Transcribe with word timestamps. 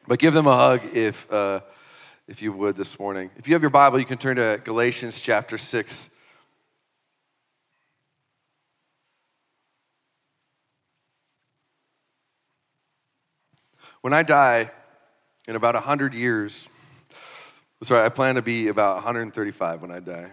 But 0.08 0.18
give 0.18 0.34
them 0.34 0.48
a 0.48 0.56
hug 0.56 0.80
if, 0.92 1.30
uh, 1.32 1.60
if 2.26 2.42
you 2.42 2.52
would 2.52 2.74
this 2.74 2.98
morning. 2.98 3.30
If 3.36 3.46
you 3.46 3.54
have 3.54 3.62
your 3.62 3.70
Bible, 3.70 4.00
you 4.00 4.06
can 4.06 4.18
turn 4.18 4.36
to 4.36 4.60
Galatians 4.64 5.20
chapter 5.20 5.56
6. 5.56 6.10
When 14.00 14.12
I 14.12 14.22
die 14.22 14.70
in 15.46 15.56
about 15.56 15.74
100 15.74 16.14
years, 16.14 16.68
sorry, 17.82 18.04
I 18.04 18.08
plan 18.08 18.36
to 18.36 18.42
be 18.42 18.68
about 18.68 18.96
135 18.96 19.82
when 19.82 19.90
I 19.90 20.00
die. 20.00 20.30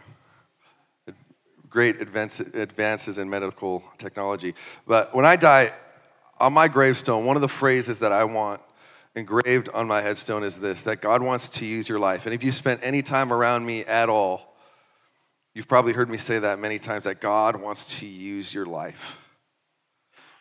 Great 1.70 2.02
advance, 2.02 2.40
advances 2.40 3.18
in 3.18 3.30
medical 3.30 3.84
technology. 3.98 4.54
But 4.88 5.16
when 5.16 5.26
I 5.26 5.36
die, 5.36 5.74
on 6.40 6.54
my 6.54 6.68
gravestone, 6.68 7.26
one 7.26 7.36
of 7.36 7.42
the 7.42 7.50
phrases 7.50 8.00
that 8.00 8.12
I 8.12 8.24
want 8.26 8.62
engraved 9.16 9.70
on 9.70 9.88
my 9.88 10.02
headstone 10.02 10.44
is 10.44 10.60
this 10.60 10.84
that 10.84 11.02
God 11.02 11.24
wants 11.24 11.48
to 11.50 11.66
use 11.66 11.88
your 11.88 12.00
life. 12.00 12.26
And 12.26 12.34
if 12.36 12.44
you 12.44 12.52
spent 12.52 12.82
any 12.84 13.02
time 13.02 13.32
around 13.32 13.66
me 13.66 13.84
at 13.86 14.10
all, 14.10 14.56
you've 15.54 15.68
probably 15.68 15.94
heard 15.94 16.10
me 16.10 16.18
say 16.18 16.40
that 16.40 16.60
many 16.60 16.78
times 16.78 17.06
that 17.06 17.22
God 17.22 17.56
wants 17.56 18.00
to 18.00 18.06
use 18.06 18.54
your 18.54 18.66
life. 18.66 19.18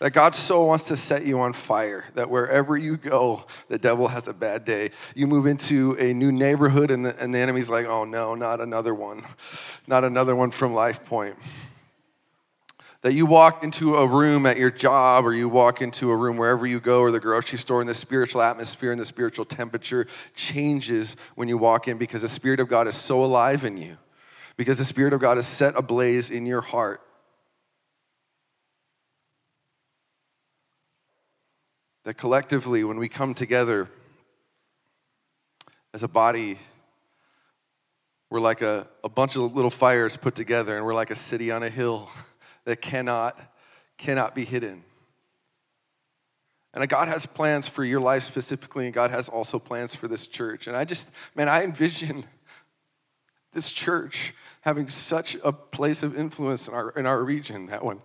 That 0.04 0.10
God 0.10 0.34
so 0.34 0.62
wants 0.66 0.84
to 0.88 0.98
set 0.98 1.24
you 1.24 1.40
on 1.40 1.54
fire 1.54 2.04
that 2.12 2.28
wherever 2.28 2.76
you 2.76 2.98
go, 2.98 3.46
the 3.68 3.78
devil 3.78 4.08
has 4.08 4.28
a 4.28 4.34
bad 4.34 4.66
day. 4.66 4.90
You 5.14 5.26
move 5.26 5.46
into 5.46 5.96
a 5.98 6.12
new 6.12 6.30
neighborhood, 6.30 6.90
and 6.90 7.06
the, 7.06 7.18
and 7.18 7.34
the 7.34 7.38
enemy's 7.38 7.70
like, 7.70 7.86
oh 7.86 8.04
no, 8.04 8.34
not 8.34 8.60
another 8.60 8.94
one. 8.94 9.24
Not 9.86 10.04
another 10.04 10.36
one 10.36 10.50
from 10.50 10.74
Life 10.74 11.06
Point. 11.06 11.36
That 13.00 13.14
you 13.14 13.24
walk 13.24 13.64
into 13.64 13.96
a 13.96 14.06
room 14.06 14.44
at 14.44 14.58
your 14.58 14.70
job, 14.70 15.24
or 15.24 15.32
you 15.32 15.48
walk 15.48 15.80
into 15.80 16.10
a 16.10 16.16
room 16.16 16.36
wherever 16.36 16.66
you 16.66 16.80
go, 16.80 17.00
or 17.00 17.10
the 17.10 17.18
grocery 17.18 17.58
store, 17.58 17.80
and 17.80 17.88
the 17.88 17.94
spiritual 17.94 18.42
atmosphere 18.42 18.92
and 18.92 19.00
the 19.00 19.06
spiritual 19.06 19.46
temperature 19.46 20.06
changes 20.36 21.16
when 21.34 21.48
you 21.48 21.56
walk 21.56 21.88
in 21.88 21.96
because 21.96 22.20
the 22.20 22.28
Spirit 22.28 22.60
of 22.60 22.68
God 22.68 22.88
is 22.88 22.94
so 22.94 23.24
alive 23.24 23.64
in 23.64 23.78
you. 23.78 23.96
Because 24.58 24.76
the 24.76 24.84
Spirit 24.84 25.14
of 25.14 25.22
God 25.22 25.38
is 25.38 25.46
set 25.46 25.74
ablaze 25.78 26.28
in 26.28 26.44
your 26.44 26.60
heart 26.60 27.00
that 32.04 32.14
collectively, 32.14 32.84
when 32.84 32.98
we 32.98 33.08
come 33.08 33.34
together 33.34 33.88
as 35.92 36.02
a 36.02 36.08
body, 36.08 36.58
we're 38.30 38.40
like 38.40 38.62
a, 38.62 38.86
a 39.02 39.08
bunch 39.08 39.36
of 39.36 39.54
little 39.54 39.70
fires 39.70 40.16
put 40.16 40.34
together, 40.34 40.76
and 40.76 40.84
we're 40.84 40.94
like 40.94 41.10
a 41.10 41.16
city 41.16 41.50
on 41.50 41.62
a 41.62 41.70
hill 41.70 42.10
that 42.64 42.80
cannot, 42.82 43.38
cannot 43.96 44.34
be 44.34 44.44
hidden. 44.44 44.84
And 46.74 46.86
God 46.88 47.08
has 47.08 47.24
plans 47.24 47.68
for 47.68 47.84
your 47.84 48.00
life 48.00 48.24
specifically, 48.24 48.84
and 48.86 48.92
God 48.92 49.10
has 49.10 49.28
also 49.28 49.58
plans 49.58 49.94
for 49.94 50.08
this 50.08 50.26
church. 50.26 50.66
And 50.66 50.76
I 50.76 50.84
just, 50.84 51.08
man, 51.34 51.48
I 51.48 51.62
envision 51.62 52.24
this 53.52 53.70
church 53.70 54.34
having 54.62 54.88
such 54.88 55.36
a 55.44 55.52
place 55.52 56.02
of 56.02 56.18
influence 56.18 56.66
in 56.66 56.74
our, 56.74 56.90
in 56.90 57.06
our 57.06 57.22
region 57.22 57.66
that 57.66 57.84
when 57.84 58.00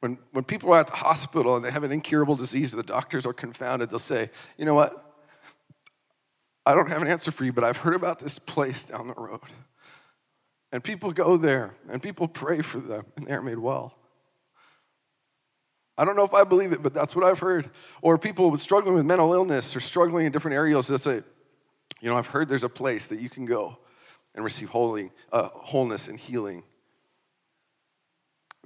when, 0.00 0.18
when 0.32 0.44
people 0.44 0.72
are 0.72 0.80
at 0.80 0.86
the 0.86 0.94
hospital 0.94 1.56
and 1.56 1.64
they 1.64 1.70
have 1.70 1.84
an 1.84 1.92
incurable 1.92 2.36
disease, 2.36 2.72
the 2.72 2.82
doctors 2.82 3.26
are 3.26 3.32
confounded. 3.32 3.90
They'll 3.90 3.98
say, 3.98 4.30
You 4.56 4.64
know 4.64 4.74
what? 4.74 5.04
I 6.64 6.74
don't 6.74 6.88
have 6.90 7.02
an 7.02 7.08
answer 7.08 7.30
for 7.30 7.44
you, 7.44 7.52
but 7.52 7.64
I've 7.64 7.78
heard 7.78 7.94
about 7.94 8.18
this 8.18 8.38
place 8.38 8.84
down 8.84 9.08
the 9.08 9.14
road. 9.14 9.40
And 10.70 10.84
people 10.84 11.12
go 11.12 11.38
there 11.38 11.74
and 11.90 12.02
people 12.02 12.28
pray 12.28 12.60
for 12.60 12.78
them 12.78 13.06
and 13.16 13.26
they're 13.26 13.40
made 13.40 13.58
well. 13.58 13.94
I 15.96 16.04
don't 16.04 16.14
know 16.14 16.24
if 16.24 16.34
I 16.34 16.44
believe 16.44 16.72
it, 16.72 16.82
but 16.82 16.94
that's 16.94 17.16
what 17.16 17.24
I've 17.24 17.40
heard. 17.40 17.70
Or 18.02 18.18
people 18.18 18.56
struggling 18.58 18.94
with 18.94 19.04
mental 19.04 19.32
illness 19.32 19.74
or 19.74 19.80
struggling 19.80 20.26
in 20.26 20.32
different 20.32 20.54
areas, 20.54 20.86
they'll 20.86 20.98
say, 20.98 21.22
You 22.00 22.10
know, 22.10 22.16
I've 22.16 22.28
heard 22.28 22.48
there's 22.48 22.64
a 22.64 22.68
place 22.68 23.08
that 23.08 23.18
you 23.18 23.28
can 23.28 23.46
go 23.46 23.78
and 24.34 24.44
receive 24.44 24.68
holy, 24.68 25.10
uh, 25.32 25.48
wholeness 25.52 26.06
and 26.06 26.18
healing. 26.18 26.62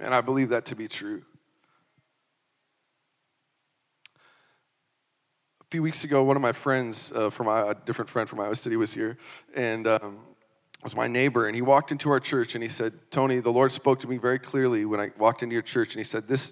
And 0.03 0.13
I 0.13 0.19
believe 0.19 0.49
that 0.49 0.65
to 0.65 0.75
be 0.75 0.89
true. 0.89 1.23
A 5.61 5.65
few 5.71 5.81
weeks 5.81 6.03
ago, 6.03 6.23
one 6.23 6.35
of 6.35 6.41
my 6.41 6.51
friends 6.51 7.13
uh, 7.15 7.29
from 7.29 7.47
a 7.47 7.73
different 7.85 8.09
friend 8.09 8.27
from 8.27 8.41
Iowa 8.41 8.57
City 8.57 8.75
was 8.75 8.93
here, 8.93 9.17
and 9.55 9.87
um, 9.87 10.19
was 10.83 10.93
my 10.93 11.07
neighbor. 11.07 11.47
And 11.47 11.55
he 11.55 11.61
walked 11.61 11.93
into 11.93 12.09
our 12.09 12.19
church 12.19 12.53
and 12.53 12.61
he 12.61 12.69
said, 12.69 12.93
Tony, 13.11 13.39
the 13.39 13.49
Lord 13.49 13.71
spoke 13.71 14.01
to 14.01 14.07
me 14.07 14.17
very 14.17 14.39
clearly 14.39 14.83
when 14.83 14.99
I 14.99 15.11
walked 15.17 15.41
into 15.41 15.53
your 15.53 15.61
church, 15.61 15.93
and 15.93 15.99
he 15.99 16.03
said, 16.03 16.27
This 16.27 16.51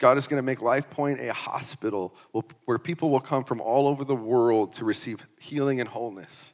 God 0.00 0.18
is 0.18 0.26
going 0.26 0.38
to 0.38 0.44
make 0.44 0.60
Life 0.60 0.90
Point 0.90 1.20
a 1.20 1.32
hospital 1.32 2.16
where 2.64 2.78
people 2.78 3.10
will 3.10 3.20
come 3.20 3.44
from 3.44 3.60
all 3.60 3.86
over 3.86 4.04
the 4.04 4.16
world 4.16 4.72
to 4.74 4.84
receive 4.84 5.24
healing 5.38 5.80
and 5.80 5.88
wholeness. 5.88 6.52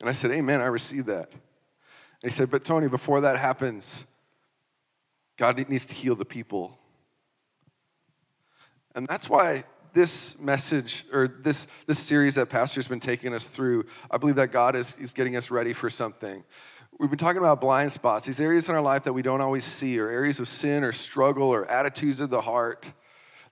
And 0.00 0.08
I 0.08 0.12
said, 0.12 0.30
Amen, 0.30 0.62
I 0.62 0.66
received 0.66 1.08
that. 1.08 1.30
And 1.30 2.30
he 2.30 2.30
said, 2.30 2.50
But 2.50 2.64
Tony, 2.64 2.88
before 2.88 3.20
that 3.20 3.38
happens, 3.38 4.06
God 5.36 5.68
needs 5.68 5.86
to 5.86 5.94
heal 5.94 6.14
the 6.14 6.24
people. 6.24 6.78
And 8.94 9.06
that's 9.06 9.28
why 9.28 9.64
this 9.92 10.38
message 10.38 11.04
or 11.12 11.28
this, 11.28 11.66
this 11.86 11.98
series 11.98 12.34
that 12.36 12.48
Pastor's 12.48 12.88
been 12.88 13.00
taking 13.00 13.34
us 13.34 13.44
through, 13.44 13.86
I 14.10 14.18
believe 14.18 14.36
that 14.36 14.52
God 14.52 14.76
is, 14.76 14.94
is 14.98 15.12
getting 15.12 15.36
us 15.36 15.50
ready 15.50 15.72
for 15.72 15.90
something. 15.90 16.44
We've 16.98 17.10
been 17.10 17.18
talking 17.18 17.38
about 17.38 17.60
blind 17.60 17.92
spots, 17.92 18.26
these 18.26 18.40
areas 18.40 18.68
in 18.68 18.74
our 18.74 18.80
life 18.82 19.04
that 19.04 19.12
we 19.12 19.22
don't 19.22 19.40
always 19.40 19.64
see, 19.64 19.98
or 19.98 20.08
areas 20.08 20.40
of 20.40 20.48
sin 20.48 20.84
or 20.84 20.92
struggle 20.92 21.48
or 21.48 21.66
attitudes 21.70 22.20
of 22.20 22.30
the 22.30 22.42
heart 22.42 22.92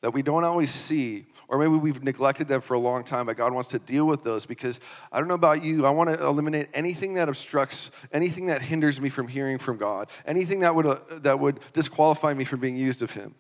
that 0.00 0.12
we 0.12 0.22
don't 0.22 0.44
always 0.44 0.71
see, 0.71 1.27
or 1.49 1.59
maybe 1.59 1.72
we've 1.72 2.03
neglected 2.03 2.48
them 2.48 2.60
for 2.60 2.74
a 2.74 2.78
long 2.78 3.04
time, 3.04 3.27
but 3.27 3.36
God 3.36 3.53
wants 3.53 3.69
to 3.71 3.78
deal 3.78 4.07
with 4.07 4.24
those 4.24 4.47
because 4.47 4.80
I 5.13 5.19
don't 5.19 5.28
know 5.28 5.34
about 5.34 5.63
you, 5.63 5.84
I 5.84 5.91
want 5.91 6.09
to 6.10 6.27
eliminate 6.27 6.69
anything 6.72 7.15
that 7.15 7.28
obstructs, 7.28 7.91
anything 8.13 8.47
that 8.47 8.63
hinders 8.63 9.01
me 9.01 9.10
from 9.10 9.28
hearing 9.28 9.59
from 9.59 9.77
God, 9.77 10.09
anything 10.24 10.60
that 10.60 10.74
would, 10.74 10.86
uh, 10.86 11.01
that 11.10 11.39
would 11.39 11.60
disqualify 11.74 12.33
me 12.33 12.45
from 12.45 12.60
being 12.60 12.77
used 12.77 13.03
of 13.03 13.10
Him. 13.10 13.34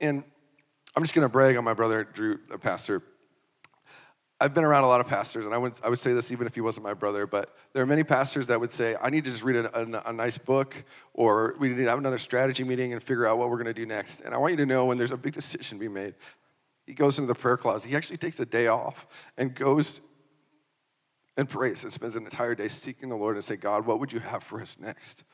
And 0.00 0.24
I'm 0.96 1.02
just 1.02 1.14
going 1.14 1.24
to 1.24 1.32
brag 1.32 1.56
on 1.56 1.64
my 1.64 1.74
brother, 1.74 2.04
Drew, 2.04 2.40
a 2.50 2.58
pastor. 2.58 3.02
I've 4.44 4.52
been 4.52 4.64
around 4.64 4.84
a 4.84 4.88
lot 4.88 5.00
of 5.00 5.06
pastors, 5.06 5.46
and 5.46 5.54
I 5.54 5.58
would, 5.58 5.72
I 5.82 5.88
would 5.88 5.98
say 5.98 6.12
this 6.12 6.30
even 6.30 6.46
if 6.46 6.54
he 6.54 6.60
wasn't 6.60 6.84
my 6.84 6.92
brother, 6.92 7.26
but 7.26 7.56
there 7.72 7.82
are 7.82 7.86
many 7.86 8.04
pastors 8.04 8.46
that 8.48 8.60
would 8.60 8.72
say, 8.72 8.94
I 9.00 9.08
need 9.08 9.24
to 9.24 9.30
just 9.30 9.42
read 9.42 9.56
a, 9.56 9.74
a, 9.74 10.10
a 10.10 10.12
nice 10.12 10.36
book, 10.36 10.84
or 11.14 11.54
we 11.58 11.68
need 11.70 11.76
to 11.76 11.88
have 11.88 11.98
another 11.98 12.18
strategy 12.18 12.62
meeting 12.62 12.92
and 12.92 13.02
figure 13.02 13.26
out 13.26 13.38
what 13.38 13.48
we're 13.48 13.56
going 13.56 13.68
to 13.68 13.72
do 13.72 13.86
next. 13.86 14.20
And 14.20 14.34
I 14.34 14.36
want 14.36 14.50
you 14.50 14.58
to 14.58 14.66
know 14.66 14.84
when 14.84 14.98
there's 14.98 15.12
a 15.12 15.16
big 15.16 15.32
decision 15.32 15.78
being 15.78 15.94
made, 15.94 16.12
he 16.86 16.92
goes 16.92 17.18
into 17.18 17.26
the 17.26 17.34
prayer 17.34 17.56
closet. 17.56 17.88
He 17.88 17.96
actually 17.96 18.18
takes 18.18 18.38
a 18.38 18.44
day 18.44 18.66
off 18.66 19.06
and 19.38 19.54
goes 19.54 20.02
and 21.38 21.48
prays 21.48 21.82
and 21.82 21.90
spends 21.90 22.14
an 22.14 22.24
entire 22.24 22.54
day 22.54 22.68
seeking 22.68 23.08
the 23.08 23.16
Lord 23.16 23.36
and 23.36 23.44
say, 23.44 23.56
God, 23.56 23.86
what 23.86 23.98
would 23.98 24.12
you 24.12 24.20
have 24.20 24.42
for 24.42 24.60
us 24.60 24.76
next? 24.78 25.24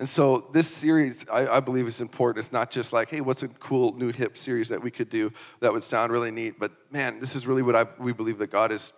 And 0.00 0.08
so 0.08 0.48
this 0.54 0.66
series, 0.66 1.26
I, 1.30 1.46
I, 1.46 1.60
believe, 1.60 1.86
is 1.86 2.00
important. 2.00 2.42
It's 2.42 2.54
not 2.54 2.70
just 2.70 2.90
like, 2.90 3.10
hey, 3.10 3.20
what's 3.20 3.42
a 3.42 3.48
cool 3.48 3.92
new 3.98 4.10
hip 4.10 4.38
series 4.38 4.70
that 4.70 4.82
we 4.82 4.90
could 4.90 5.10
do 5.10 5.30
that 5.60 5.74
would 5.74 5.84
sound 5.84 6.10
really 6.10 6.30
neat? 6.30 6.58
But 6.58 6.72
man, 6.90 7.20
this 7.20 7.36
is 7.36 7.46
really 7.46 7.60
what 7.60 7.76
I, 7.76 7.84
we 7.98 8.14
believe 8.14 8.38
that 8.38 8.50
God 8.50 8.72
is, 8.72 8.94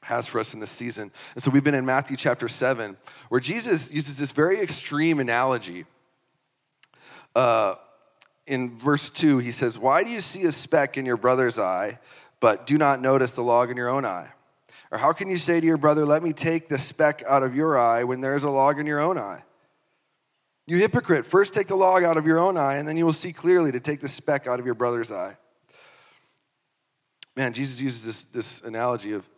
has 0.00 0.26
for 0.26 0.40
us 0.40 0.52
in 0.52 0.58
this 0.58 0.72
season. 0.72 1.12
And 1.36 1.44
so 1.44 1.52
we've 1.52 1.62
been 1.62 1.76
in 1.76 1.86
Matthew 1.86 2.16
chapter 2.16 2.48
7, 2.48 2.96
where 3.28 3.40
Jesus 3.40 3.92
uses 3.92 4.18
this 4.18 4.32
very 4.32 4.60
extreme 4.60 5.20
analogy. 5.20 5.86
Uh, 7.36 7.76
in 8.48 8.80
verse 8.80 9.10
2, 9.10 9.38
he 9.38 9.52
says, 9.52 9.78
Why 9.78 10.02
do 10.02 10.10
you 10.10 10.20
see 10.20 10.42
a 10.42 10.50
speck 10.50 10.98
in 10.98 11.06
your 11.06 11.16
brother's 11.16 11.56
eye, 11.56 12.00
but 12.40 12.66
do 12.66 12.76
not 12.76 13.00
notice 13.00 13.30
the 13.30 13.44
log 13.44 13.70
in 13.70 13.76
your 13.76 13.88
own 13.88 14.04
eye? 14.04 14.32
Or 14.90 14.98
how 14.98 15.12
can 15.12 15.30
you 15.30 15.36
say 15.36 15.60
to 15.60 15.66
your 15.66 15.76
brother, 15.76 16.04
Let 16.04 16.20
me 16.20 16.32
take 16.32 16.68
the 16.68 16.80
speck 16.80 17.22
out 17.28 17.44
of 17.44 17.54
your 17.54 17.78
eye 17.78 18.02
when 18.02 18.20
there 18.20 18.34
is 18.34 18.42
a 18.42 18.50
log 18.50 18.80
in 18.80 18.86
your 18.86 18.98
own 18.98 19.16
eye? 19.16 19.44
You 20.66 20.76
hypocrite, 20.78 21.26
first 21.26 21.52
take 21.52 21.66
the 21.66 21.76
log 21.76 22.04
out 22.04 22.16
of 22.16 22.26
your 22.26 22.38
own 22.38 22.56
eye, 22.56 22.76
and 22.76 22.86
then 22.86 22.96
you 22.96 23.04
will 23.04 23.12
see 23.12 23.32
clearly 23.32 23.72
to 23.72 23.80
take 23.80 24.00
the 24.00 24.08
speck 24.08 24.46
out 24.46 24.60
of 24.60 24.66
your 24.66 24.74
brother's 24.74 25.10
eye. 25.10 25.36
Man, 27.34 27.52
Jesus 27.52 27.80
uses 27.80 28.04
this, 28.04 28.22
this 28.32 28.62
analogy 28.62 29.12
of 29.12 29.28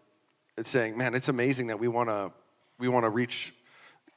it's 0.56 0.70
saying, 0.70 0.96
man, 0.96 1.14
it's 1.14 1.28
amazing 1.28 1.68
that 1.68 1.78
we 1.78 1.88
want 1.88 2.08
to 2.08 2.30
we 2.78 2.88
want 2.88 3.04
to 3.04 3.10
reach 3.10 3.54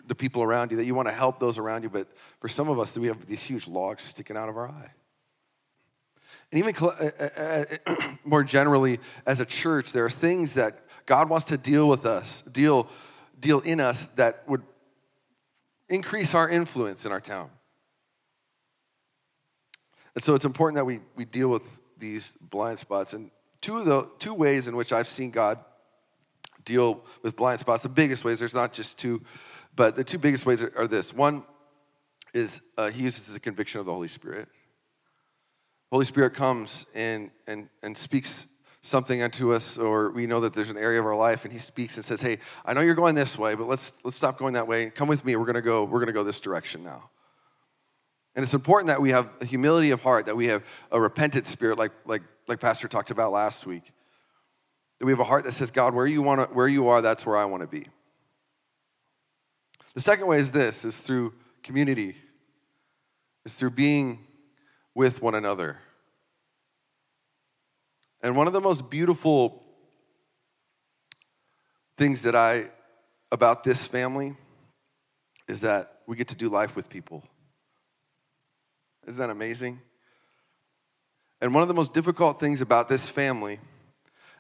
the 0.08 0.16
people 0.16 0.42
around 0.42 0.72
you, 0.72 0.78
that 0.78 0.86
you 0.86 0.96
want 0.96 1.08
to 1.08 1.14
help 1.14 1.40
those 1.40 1.58
around 1.58 1.84
you, 1.84 1.90
but 1.90 2.08
for 2.40 2.48
some 2.48 2.70
of 2.70 2.80
us, 2.80 2.96
we 2.98 3.08
have 3.08 3.26
these 3.28 3.44
huge 3.44 3.68
logs 3.68 4.04
sticking 4.04 4.38
out 4.38 4.50
of 4.50 4.58
our 4.58 4.68
eye. 4.68 4.92
And 6.52 6.60
even 6.60 6.76
uh, 6.82 7.10
uh, 7.20 7.66
uh, 7.86 7.96
more 8.24 8.44
generally, 8.44 9.00
as 9.26 9.40
a 9.40 9.46
church, 9.46 9.92
there 9.92 10.06
are 10.06 10.10
things 10.10 10.54
that 10.54 10.86
God 11.06 11.30
wants 11.30 11.46
to 11.48 11.58
deal 11.58 11.88
with 11.90 12.06
us, 12.06 12.42
deal, 12.52 12.88
deal 13.40 13.60
in 13.60 13.80
us 13.80 14.08
that 14.16 14.44
would 14.48 14.64
increase 15.90 16.34
our 16.34 16.50
influence 16.50 17.06
in 17.06 17.12
our 17.12 17.22
town. 17.22 17.50
And 20.16 20.24
so 20.24 20.34
it's 20.34 20.46
important 20.46 20.76
that 20.78 20.86
we, 20.86 21.02
we 21.16 21.26
deal 21.26 21.50
with 21.50 21.64
these 21.98 22.34
blind 22.42 22.80
spots. 22.80 23.14
And 23.14 23.32
two 23.62 23.78
of 23.78 23.86
the 23.86 24.10
two 24.20 24.34
ways 24.34 24.68
in 24.68 24.76
which 24.76 24.92
I've 24.92 25.08
seen 25.08 25.32
God 25.32 25.60
deal 26.66 27.04
with 27.22 27.36
blind 27.36 27.60
spots, 27.60 27.84
the 27.84 27.90
biggest 27.90 28.26
ways, 28.26 28.40
there's 28.40 28.54
not 28.54 28.74
just 28.74 28.98
two, 28.98 29.22
but 29.76 29.96
the 29.96 30.04
two 30.04 30.18
biggest 30.18 30.46
ways 30.46 30.62
are, 30.62 30.74
are 30.76 30.88
this. 30.88 31.14
One 31.14 31.44
is 32.34 32.62
uh, 32.78 32.90
he 32.90 33.04
uses 33.04 33.34
the 33.34 33.40
conviction 33.40 33.80
of 33.80 33.86
the 33.86 33.94
Holy 33.94 34.08
Spirit. 34.08 34.48
Holy 35.92 36.06
Spirit 36.06 36.34
comes 36.34 36.86
and, 36.94 37.32
and, 37.48 37.70
and 37.82 37.98
speaks 37.98 38.48
something 38.88 39.22
unto 39.22 39.54
us, 39.54 39.78
or 39.78 40.10
we 40.12 40.26
know 40.26 40.40
that 40.40 40.54
there's 40.54 40.70
an 40.70 40.78
area 40.78 41.00
of 41.00 41.06
our 41.06 41.16
life, 41.16 41.44
and 41.44 41.54
He 41.54 41.60
speaks 41.60 41.96
and 41.96 42.06
says, 42.06 42.22
"Hey, 42.22 42.40
I 42.66 42.74
know 42.74 42.82
you're 42.82 42.96
going 42.96 43.16
this 43.16 43.38
way, 43.38 43.56
but 43.56 43.68
let's 43.68 43.94
let's 44.04 44.18
stop 44.18 44.38
going 44.38 44.54
that 44.54 44.68
way. 44.68 44.90
Come 44.90 45.08
with 45.08 45.24
me. 45.26 45.36
We're 45.36 45.46
gonna 45.46 45.62
go. 45.62 45.84
We're 45.84 46.00
gonna 46.00 46.14
go 46.14 46.24
this 46.24 46.40
direction 46.40 46.84
now." 46.84 47.10
And 48.36 48.44
it's 48.44 48.54
important 48.54 48.88
that 48.88 49.02
we 49.02 49.12
have 49.12 49.30
a 49.42 49.46
humility 49.46 49.92
of 49.92 50.02
heart, 50.02 50.28
that 50.28 50.38
we 50.38 50.48
have 50.48 50.64
a 50.92 51.02
repentant 51.02 51.48
spirit, 51.48 51.78
like 51.78 51.92
like 52.06 52.24
like 52.48 52.60
Pastor 52.60 52.88
talked 52.88 53.12
about 53.12 53.32
last 53.32 53.66
week. 53.66 53.92
That 55.00 55.06
we 55.06 55.12
have 55.12 55.20
a 55.20 55.26
heart 55.26 55.44
that 55.44 55.54
says, 55.54 55.72
"God, 55.72 55.94
where 55.94 56.08
you 56.08 56.22
want 56.22 56.54
where 56.56 56.68
you 56.68 56.88
are, 56.88 57.02
that's 57.02 57.26
where 57.26 57.38
I 57.38 57.46
want 57.46 57.62
to 57.62 57.68
be." 57.68 57.88
The 59.94 60.02
second 60.02 60.28
way 60.28 60.38
is 60.38 60.52
this: 60.52 60.86
is 60.86 60.98
through 60.98 61.34
community. 61.64 62.16
it's 63.44 63.56
through 63.56 63.72
being 63.72 64.28
with 64.94 65.22
one 65.22 65.36
another. 65.36 65.78
And 68.22 68.36
one 68.36 68.48
of 68.48 68.54
the 68.54 68.62
most 68.62 68.90
beautiful 68.90 69.64
things 71.98 72.24
that 72.24 72.36
I 72.36 72.70
about 73.32 73.64
this 73.64 73.86
family 73.86 74.36
is 75.48 75.62
that 75.62 76.00
we 76.08 76.16
get 76.16 76.30
to 76.30 76.36
do 76.36 76.50
life 76.50 76.76
with 76.76 76.90
people. 76.90 77.24
Isn't 79.08 79.20
that 79.20 79.30
amazing? 79.30 79.82
And 81.42 81.54
one 81.54 81.62
of 81.62 81.68
the 81.68 81.74
most 81.74 81.94
difficult 81.94 82.40
things 82.40 82.62
about 82.62 82.90
this 82.90 83.08
family 83.08 83.60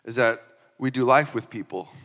is 0.05 0.15
that 0.15 0.41
we 0.77 0.91
do 0.91 1.03
life 1.03 1.33
with 1.33 1.49
people. 1.49 1.89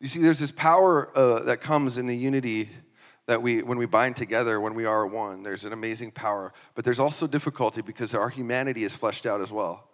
You 0.00 0.08
see, 0.08 0.20
there's 0.20 0.40
this 0.40 0.50
power 0.50 1.10
uh, 1.16 1.44
that 1.44 1.62
comes 1.62 1.96
in 1.96 2.06
the 2.06 2.16
unity 2.16 2.68
that 3.26 3.42
we, 3.42 3.62
when 3.62 3.78
we 3.78 3.86
bind 3.86 4.16
together, 4.16 4.60
when 4.60 4.74
we 4.74 4.84
are 4.84 5.06
one, 5.06 5.42
there's 5.42 5.64
an 5.64 5.72
amazing 5.72 6.10
power. 6.10 6.52
But 6.74 6.84
there's 6.84 7.00
also 7.00 7.26
difficulty 7.26 7.80
because 7.80 8.14
our 8.14 8.28
humanity 8.28 8.84
is 8.84 8.94
fleshed 8.94 9.24
out 9.24 9.40
as 9.40 9.50
well. 9.50 9.88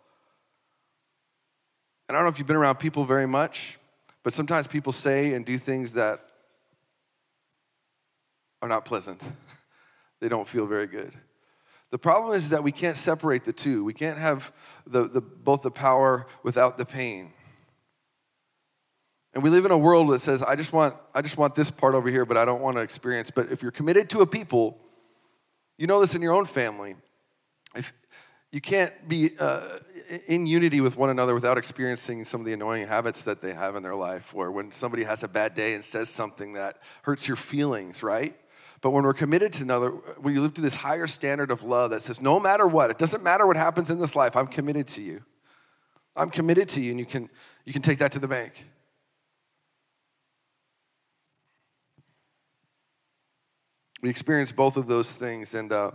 And 2.08 2.16
I 2.16 2.20
don't 2.20 2.26
know 2.26 2.32
if 2.32 2.38
you've 2.38 2.48
been 2.48 2.56
around 2.56 2.76
people 2.76 3.04
very 3.04 3.26
much, 3.26 3.78
but 4.24 4.34
sometimes 4.34 4.66
people 4.66 4.92
say 4.92 5.34
and 5.34 5.46
do 5.46 5.58
things 5.58 5.92
that 5.92 6.26
are 8.60 8.68
not 8.68 8.84
pleasant. 8.84 9.20
they 10.20 10.28
don't 10.28 10.48
feel 10.48 10.66
very 10.66 10.88
good. 10.88 11.14
The 11.90 11.98
problem 11.98 12.34
is 12.34 12.50
that 12.50 12.62
we 12.62 12.72
can't 12.72 12.96
separate 12.96 13.44
the 13.44 13.52
two. 13.52 13.84
We 13.84 13.94
can't 13.94 14.18
have 14.18 14.52
the, 14.86 15.08
the, 15.08 15.20
both 15.20 15.62
the 15.62 15.70
power 15.70 16.26
without 16.42 16.78
the 16.78 16.84
pain. 16.84 17.32
And 19.32 19.42
we 19.42 19.50
live 19.50 19.64
in 19.64 19.70
a 19.70 19.78
world 19.78 20.10
that 20.10 20.20
says, 20.20 20.42
I 20.42 20.56
just 20.56 20.72
want, 20.72 20.96
I 21.14 21.22
just 21.22 21.36
want 21.36 21.54
this 21.54 21.70
part 21.70 21.94
over 21.94 22.08
here, 22.08 22.24
but 22.24 22.36
I 22.36 22.44
don't 22.44 22.60
want 22.60 22.76
to 22.76 22.82
experience. 22.82 23.30
But 23.30 23.52
if 23.52 23.62
you're 23.62 23.70
committed 23.70 24.10
to 24.10 24.22
a 24.22 24.26
people, 24.26 24.78
you 25.78 25.86
know 25.86 26.00
this 26.00 26.14
in 26.14 26.22
your 26.22 26.32
own 26.32 26.46
family. 26.46 26.96
If 27.74 27.92
you 28.50 28.60
can't 28.60 29.08
be 29.08 29.30
uh, 29.38 29.78
in 30.26 30.46
unity 30.46 30.80
with 30.80 30.96
one 30.96 31.10
another 31.10 31.34
without 31.34 31.56
experiencing 31.56 32.24
some 32.24 32.40
of 32.40 32.46
the 32.46 32.52
annoying 32.52 32.88
habits 32.88 33.22
that 33.22 33.40
they 33.40 33.52
have 33.54 33.76
in 33.76 33.84
their 33.84 33.94
life, 33.94 34.32
or 34.34 34.50
when 34.50 34.72
somebody 34.72 35.04
has 35.04 35.22
a 35.22 35.28
bad 35.28 35.54
day 35.54 35.74
and 35.74 35.84
says 35.84 36.08
something 36.08 36.54
that 36.54 36.78
hurts 37.02 37.28
your 37.28 37.36
feelings, 37.36 38.02
right? 38.02 38.36
But 38.80 38.90
when 38.90 39.04
we're 39.04 39.14
committed 39.14 39.52
to 39.54 39.62
another, 39.62 39.90
when 39.90 40.34
you 40.34 40.40
live 40.40 40.54
to 40.54 40.60
this 40.60 40.74
higher 40.74 41.06
standard 41.06 41.52
of 41.52 41.62
love 41.62 41.92
that 41.92 42.02
says, 42.02 42.20
no 42.20 42.40
matter 42.40 42.66
what, 42.66 42.90
it 42.90 42.98
doesn't 42.98 43.22
matter 43.22 43.46
what 43.46 43.56
happens 43.56 43.90
in 43.90 44.00
this 44.00 44.16
life, 44.16 44.34
I'm 44.34 44.48
committed 44.48 44.88
to 44.88 45.02
you. 45.02 45.22
I'm 46.16 46.30
committed 46.30 46.68
to 46.70 46.80
you, 46.80 46.90
and 46.90 46.98
you 46.98 47.06
can, 47.06 47.30
you 47.64 47.72
can 47.72 47.82
take 47.82 48.00
that 48.00 48.10
to 48.12 48.18
the 48.18 48.26
bank. 48.26 48.66
We 54.02 54.08
experience 54.08 54.52
both 54.52 54.76
of 54.76 54.86
those 54.86 55.10
things, 55.10 55.54
and 55.54 55.72
uh, 55.72 55.90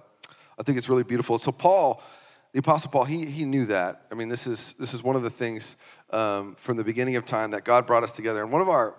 I 0.60 0.64
think 0.64 0.78
it's 0.78 0.90
really 0.90 1.04
beautiful. 1.04 1.40
So 1.40 1.52
Paul, 1.52 2.02
the 2.54 2.60
Apostle 2.60 2.92
Paul, 2.92 3.06
he, 3.06 3.26
he 3.26 3.46
knew 3.46 3.66
that. 3.66 4.06
I 4.12 4.16
mean, 4.16 4.30
this 4.30 4.48
is, 4.48 4.76
this 4.80 4.94
is 4.94 5.04
one 5.04 5.16
of 5.16 5.24
the 5.24 5.30
things 5.30 5.76
um, 6.12 6.56
from 6.60 6.78
the 6.78 6.84
beginning 6.84 7.16
of 7.16 7.26
time 7.26 7.52
that 7.52 7.66
God 7.66 7.86
brought 7.86 8.04
us 8.04 8.12
together. 8.12 8.42
And 8.42 8.52
one 8.52 8.62
of 8.62 8.70
our 8.70 8.96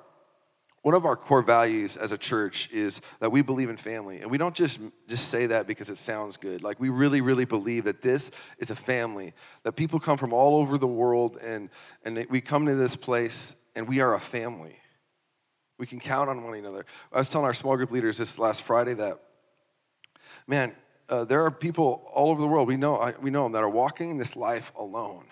one 0.82 0.94
of 0.94 1.04
our 1.04 1.16
core 1.16 1.42
values 1.42 1.96
as 1.96 2.12
a 2.12 2.16
church 2.16 2.70
is 2.72 3.00
that 3.18 3.32
we 3.32 3.42
believe 3.42 3.68
in 3.68 3.76
family 3.76 4.20
and 4.20 4.30
we 4.30 4.38
don't 4.38 4.54
just 4.54 4.78
just 5.08 5.26
say 5.26 5.46
that 5.46 5.66
because 5.66 5.90
it 5.90 5.98
sounds 5.98 6.36
good 6.36 6.62
like 6.62 6.78
we 6.78 6.90
really 6.90 7.20
really 7.20 7.44
believe 7.44 7.82
that 7.82 8.02
this 8.02 8.30
is 8.58 8.70
a 8.70 8.76
family 8.76 9.34
that 9.64 9.72
people 9.72 9.98
come 9.98 10.16
from 10.16 10.32
all 10.32 10.60
over 10.60 10.78
the 10.78 10.86
world 10.86 11.38
and 11.42 11.70
and 12.04 12.24
we 12.30 12.40
come 12.40 12.66
to 12.66 12.76
this 12.76 12.94
place 12.94 13.56
and 13.74 13.88
we 13.88 14.00
are 14.00 14.14
a 14.14 14.20
family 14.20 14.76
we 15.78 15.86
can 15.86 16.00
count 16.00 16.30
on 16.30 16.42
one 16.42 16.54
another. 16.54 16.86
I 17.12 17.18
was 17.18 17.28
telling 17.28 17.44
our 17.44 17.54
small 17.54 17.76
group 17.76 17.90
leaders 17.90 18.18
this 18.18 18.38
last 18.38 18.62
Friday 18.62 18.94
that, 18.94 19.20
man, 20.46 20.72
uh, 21.08 21.24
there 21.24 21.44
are 21.44 21.50
people 21.50 22.08
all 22.12 22.30
over 22.30 22.40
the 22.40 22.48
world, 22.48 22.66
we 22.66 22.76
know, 22.76 23.12
we 23.20 23.30
know 23.30 23.44
them, 23.44 23.52
that 23.52 23.62
are 23.62 23.68
walking 23.68 24.16
this 24.16 24.34
life 24.34 24.72
alone. 24.76 25.24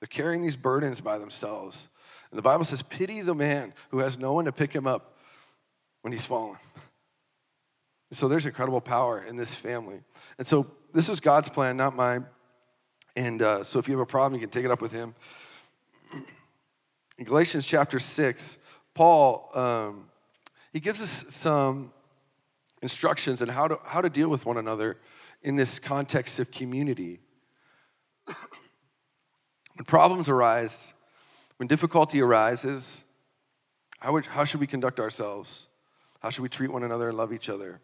They're 0.00 0.08
carrying 0.08 0.42
these 0.42 0.56
burdens 0.56 1.00
by 1.00 1.18
themselves. 1.18 1.88
And 2.30 2.38
the 2.38 2.42
Bible 2.42 2.64
says, 2.64 2.82
pity 2.82 3.22
the 3.22 3.34
man 3.34 3.72
who 3.90 4.00
has 4.00 4.18
no 4.18 4.32
one 4.34 4.44
to 4.44 4.52
pick 4.52 4.72
him 4.72 4.86
up 4.86 5.16
when 6.02 6.12
he's 6.12 6.26
fallen. 6.26 6.58
so 8.12 8.28
there's 8.28 8.46
incredible 8.46 8.80
power 8.80 9.22
in 9.22 9.36
this 9.36 9.54
family. 9.54 10.00
And 10.38 10.46
so 10.46 10.70
this 10.92 11.08
was 11.08 11.18
God's 11.18 11.48
plan, 11.48 11.76
not 11.76 11.96
mine. 11.96 12.26
And 13.16 13.40
uh, 13.42 13.64
so 13.64 13.78
if 13.78 13.88
you 13.88 13.94
have 13.94 14.02
a 14.02 14.06
problem, 14.06 14.38
you 14.38 14.46
can 14.46 14.50
take 14.50 14.64
it 14.64 14.70
up 14.70 14.82
with 14.82 14.92
him. 14.92 15.14
In 17.18 17.24
Galatians 17.24 17.64
chapter 17.64 17.98
6, 17.98 18.58
Paul, 18.96 19.50
um, 19.52 20.06
he 20.72 20.80
gives 20.80 21.02
us 21.02 21.26
some 21.28 21.92
instructions 22.80 23.42
on 23.42 23.48
how 23.48 23.68
to, 23.68 23.78
how 23.84 24.00
to 24.00 24.08
deal 24.08 24.30
with 24.30 24.46
one 24.46 24.56
another 24.56 24.96
in 25.42 25.54
this 25.54 25.78
context 25.78 26.38
of 26.38 26.50
community. 26.50 27.20
when 28.26 29.84
problems 29.86 30.30
arise, 30.30 30.94
when 31.58 31.66
difficulty 31.66 32.22
arises, 32.22 33.04
how, 33.98 34.12
would, 34.12 34.24
how 34.24 34.44
should 34.44 34.60
we 34.60 34.66
conduct 34.66 34.98
ourselves? 34.98 35.66
How 36.20 36.30
should 36.30 36.42
we 36.42 36.48
treat 36.48 36.72
one 36.72 36.82
another 36.82 37.10
and 37.10 37.18
love 37.18 37.34
each 37.34 37.50
other? 37.50 37.82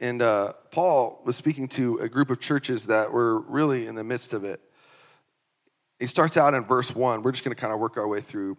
And 0.00 0.22
uh, 0.22 0.54
Paul 0.70 1.20
was 1.26 1.36
speaking 1.36 1.68
to 1.68 1.98
a 1.98 2.08
group 2.08 2.30
of 2.30 2.40
churches 2.40 2.86
that 2.86 3.12
were 3.12 3.40
really 3.40 3.86
in 3.86 3.94
the 3.94 4.04
midst 4.04 4.32
of 4.32 4.42
it. 4.42 4.62
He 5.98 6.06
starts 6.06 6.38
out 6.38 6.54
in 6.54 6.64
verse 6.64 6.94
1. 6.94 7.22
We're 7.22 7.32
just 7.32 7.44
going 7.44 7.54
to 7.54 7.60
kind 7.60 7.74
of 7.74 7.78
work 7.78 7.98
our 7.98 8.08
way 8.08 8.22
through 8.22 8.56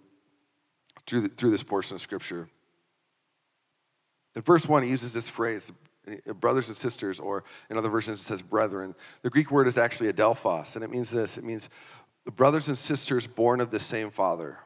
through, 1.07 1.21
the, 1.21 1.29
through 1.29 1.51
this 1.51 1.63
portion 1.63 1.95
of 1.95 2.01
Scripture. 2.01 2.49
In 4.35 4.41
verse 4.41 4.67
1, 4.67 4.83
he 4.83 4.89
uses 4.89 5.13
this 5.13 5.29
phrase, 5.29 5.71
uh, 6.07 6.33
brothers 6.33 6.67
and 6.67 6.77
sisters, 6.77 7.19
or 7.19 7.43
in 7.69 7.77
other 7.77 7.89
versions 7.89 8.19
it 8.19 8.23
says 8.23 8.41
brethren. 8.41 8.95
The 9.21 9.29
Greek 9.29 9.51
word 9.51 9.67
is 9.67 9.77
actually 9.77 10.11
adelphos, 10.11 10.75
and 10.75 10.83
it 10.83 10.89
means 10.89 11.11
this 11.11 11.37
it 11.37 11.43
means 11.43 11.69
the 12.25 12.31
brothers 12.31 12.67
and 12.67 12.77
sisters 12.77 13.27
born 13.27 13.59
of 13.59 13.71
the 13.71 13.79
same 13.79 14.09
father. 14.09 14.59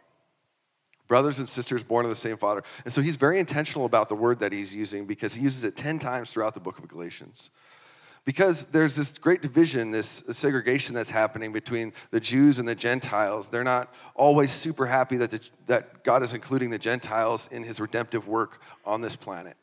brothers 1.07 1.39
and 1.39 1.47
sisters 1.47 1.83
born 1.83 2.05
of 2.05 2.09
the 2.09 2.15
same 2.15 2.37
father. 2.37 2.63
And 2.83 2.93
so 2.93 3.01
he's 3.01 3.15
very 3.15 3.39
intentional 3.39 3.85
about 3.85 4.09
the 4.09 4.15
word 4.15 4.39
that 4.39 4.51
he's 4.51 4.75
using 4.75 5.05
because 5.05 5.33
he 5.35 5.41
uses 5.41 5.63
it 5.63 5.75
10 5.77 5.99
times 5.99 6.31
throughout 6.31 6.53
the 6.53 6.59
book 6.59 6.77
of 6.79 6.87
Galatians. 6.87 7.49
Because 8.27 8.65
there's 8.65 8.97
this 8.97 9.13
great 9.13 9.41
division, 9.41 9.91
this 9.91 10.21
segregation 10.31 10.93
that's 10.93 11.09
happening 11.09 11.53
between 11.53 11.93
the 12.11 12.19
Jews 12.19 12.59
and 12.59 12.67
the 12.67 12.75
Gentiles. 12.75 13.47
They're 13.47 13.63
not 13.63 13.93
always 14.15 14.51
super 14.51 14.85
happy 14.85 15.15
that, 15.15 15.31
the, 15.31 15.39
that 15.67 16.03
God 16.03 16.21
is 16.23 16.33
including 16.33 16.69
the 16.69 16.77
Gentiles 16.77 17.47
in 17.53 17.63
his 17.63 17.79
redemptive 17.79 18.27
work 18.27 18.59
on 18.83 18.99
this 18.99 19.15
planet. 19.15 19.55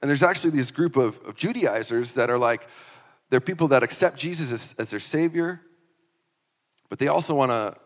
And 0.00 0.08
there's 0.08 0.22
actually 0.22 0.52
this 0.52 0.70
group 0.70 0.96
of, 0.96 1.18
of 1.26 1.36
Judaizers 1.36 2.14
that 2.14 2.30
are 2.30 2.38
like, 2.38 2.66
they're 3.28 3.42
people 3.42 3.68
that 3.68 3.82
accept 3.82 4.18
Jesus 4.18 4.50
as, 4.50 4.74
as 4.78 4.90
their 4.90 5.00
Savior, 5.00 5.60
but 6.88 6.98
they 6.98 7.08
also 7.08 7.34
want 7.34 7.50
to 7.50 7.76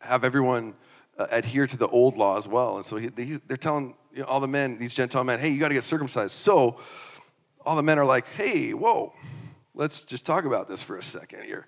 have 0.00 0.24
everyone 0.24 0.74
uh, 1.16 1.28
adhere 1.30 1.68
to 1.68 1.76
the 1.76 1.86
old 1.86 2.16
law 2.16 2.36
as 2.36 2.48
well. 2.48 2.78
And 2.78 2.84
so 2.84 2.96
he, 2.96 3.06
they, 3.06 3.38
they're 3.46 3.56
telling 3.56 3.94
you 4.12 4.22
know, 4.22 4.24
all 4.24 4.40
the 4.40 4.48
men, 4.48 4.76
these 4.76 4.92
Gentile 4.92 5.22
men, 5.22 5.38
hey, 5.38 5.50
you 5.50 5.60
got 5.60 5.68
to 5.68 5.74
get 5.74 5.84
circumcised. 5.84 6.32
So 6.32 6.80
all 7.68 7.76
the 7.76 7.82
men 7.82 7.98
are 7.98 8.04
like, 8.06 8.26
hey, 8.28 8.72
whoa, 8.72 9.12
let's 9.74 10.00
just 10.00 10.24
talk 10.24 10.46
about 10.46 10.68
this 10.68 10.82
for 10.82 10.96
a 10.96 11.02
second 11.02 11.44
here. 11.44 11.66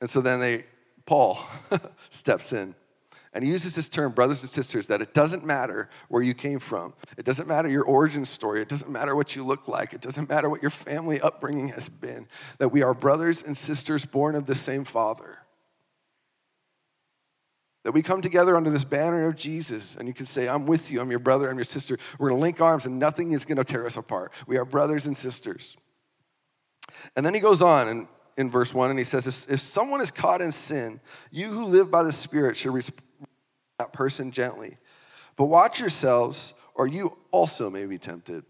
And 0.00 0.08
so 0.08 0.20
then 0.20 0.38
they, 0.38 0.66
Paul 1.04 1.44
steps 2.10 2.52
in 2.52 2.76
and 3.32 3.44
he 3.44 3.50
uses 3.50 3.74
this 3.74 3.88
term, 3.88 4.12
brothers 4.12 4.42
and 4.42 4.50
sisters, 4.50 4.88
that 4.88 5.00
it 5.00 5.14
doesn't 5.14 5.44
matter 5.44 5.88
where 6.08 6.22
you 6.22 6.34
came 6.34 6.58
from. 6.58 6.94
It 7.16 7.24
doesn't 7.24 7.46
matter 7.46 7.68
your 7.68 7.84
origin 7.84 8.24
story. 8.24 8.60
It 8.60 8.68
doesn't 8.68 8.90
matter 8.90 9.14
what 9.14 9.36
you 9.36 9.44
look 9.44 9.68
like. 9.68 9.92
It 9.92 10.00
doesn't 10.00 10.28
matter 10.28 10.48
what 10.50 10.62
your 10.62 10.70
family 10.70 11.20
upbringing 11.20 11.68
has 11.68 11.88
been. 11.88 12.26
That 12.58 12.70
we 12.70 12.82
are 12.82 12.94
brothers 12.94 13.42
and 13.42 13.56
sisters 13.56 14.04
born 14.04 14.34
of 14.34 14.46
the 14.46 14.56
same 14.56 14.84
Father. 14.84 15.38
That 17.84 17.92
we 17.92 18.02
come 18.02 18.20
together 18.20 18.56
under 18.56 18.70
this 18.70 18.84
banner 18.84 19.26
of 19.26 19.36
Jesus, 19.36 19.96
and 19.96 20.06
you 20.06 20.12
can 20.12 20.26
say, 20.26 20.48
I'm 20.48 20.66
with 20.66 20.90
you, 20.90 21.00
I'm 21.00 21.10
your 21.10 21.18
brother, 21.18 21.48
I'm 21.48 21.56
your 21.56 21.64
sister. 21.64 21.98
We're 22.18 22.28
to 22.28 22.34
link 22.34 22.60
arms, 22.60 22.84
and 22.84 22.98
nothing 22.98 23.32
is 23.32 23.44
to 23.46 23.64
tear 23.64 23.86
us 23.86 23.96
apart. 23.96 24.32
We 24.46 24.58
are 24.58 24.64
brothers 24.66 25.06
and 25.06 25.16
sisters. 25.16 25.76
And 27.16 27.24
then 27.24 27.32
he 27.32 27.40
goes 27.40 27.62
on 27.62 27.88
in, 27.88 28.08
in 28.36 28.50
verse 28.50 28.74
1, 28.74 28.90
and 28.90 28.98
he 28.98 29.04
says, 29.04 29.26
if, 29.26 29.50
if 29.50 29.60
someone 29.60 30.02
is 30.02 30.10
caught 30.10 30.42
in 30.42 30.52
sin, 30.52 31.00
you 31.30 31.50
who 31.50 31.64
live 31.64 31.90
by 31.90 32.02
the 32.02 32.12
Spirit 32.12 32.56
should 32.56 32.74
respond 32.74 33.00
that 33.78 33.92
person 33.94 34.30
gently. 34.30 34.76
But 35.36 35.46
watch 35.46 35.80
yourselves, 35.80 36.52
or 36.74 36.86
you 36.86 37.16
also 37.30 37.70
may 37.70 37.86
be 37.86 37.96
tempted. 37.96 38.44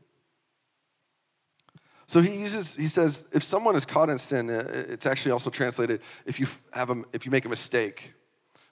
So 2.08 2.20
he 2.20 2.34
uses, 2.34 2.74
he 2.74 2.88
says, 2.88 3.24
if 3.30 3.44
someone 3.44 3.76
is 3.76 3.84
caught 3.84 4.10
in 4.10 4.18
sin, 4.18 4.50
uh, 4.50 4.64
it's 4.88 5.06
actually 5.06 5.30
also 5.30 5.50
translated 5.50 6.00
if 6.26 6.40
you 6.40 6.48
have 6.72 6.90
a, 6.90 7.04
if 7.12 7.24
you 7.24 7.30
make 7.30 7.44
a 7.44 7.48
mistake 7.48 8.12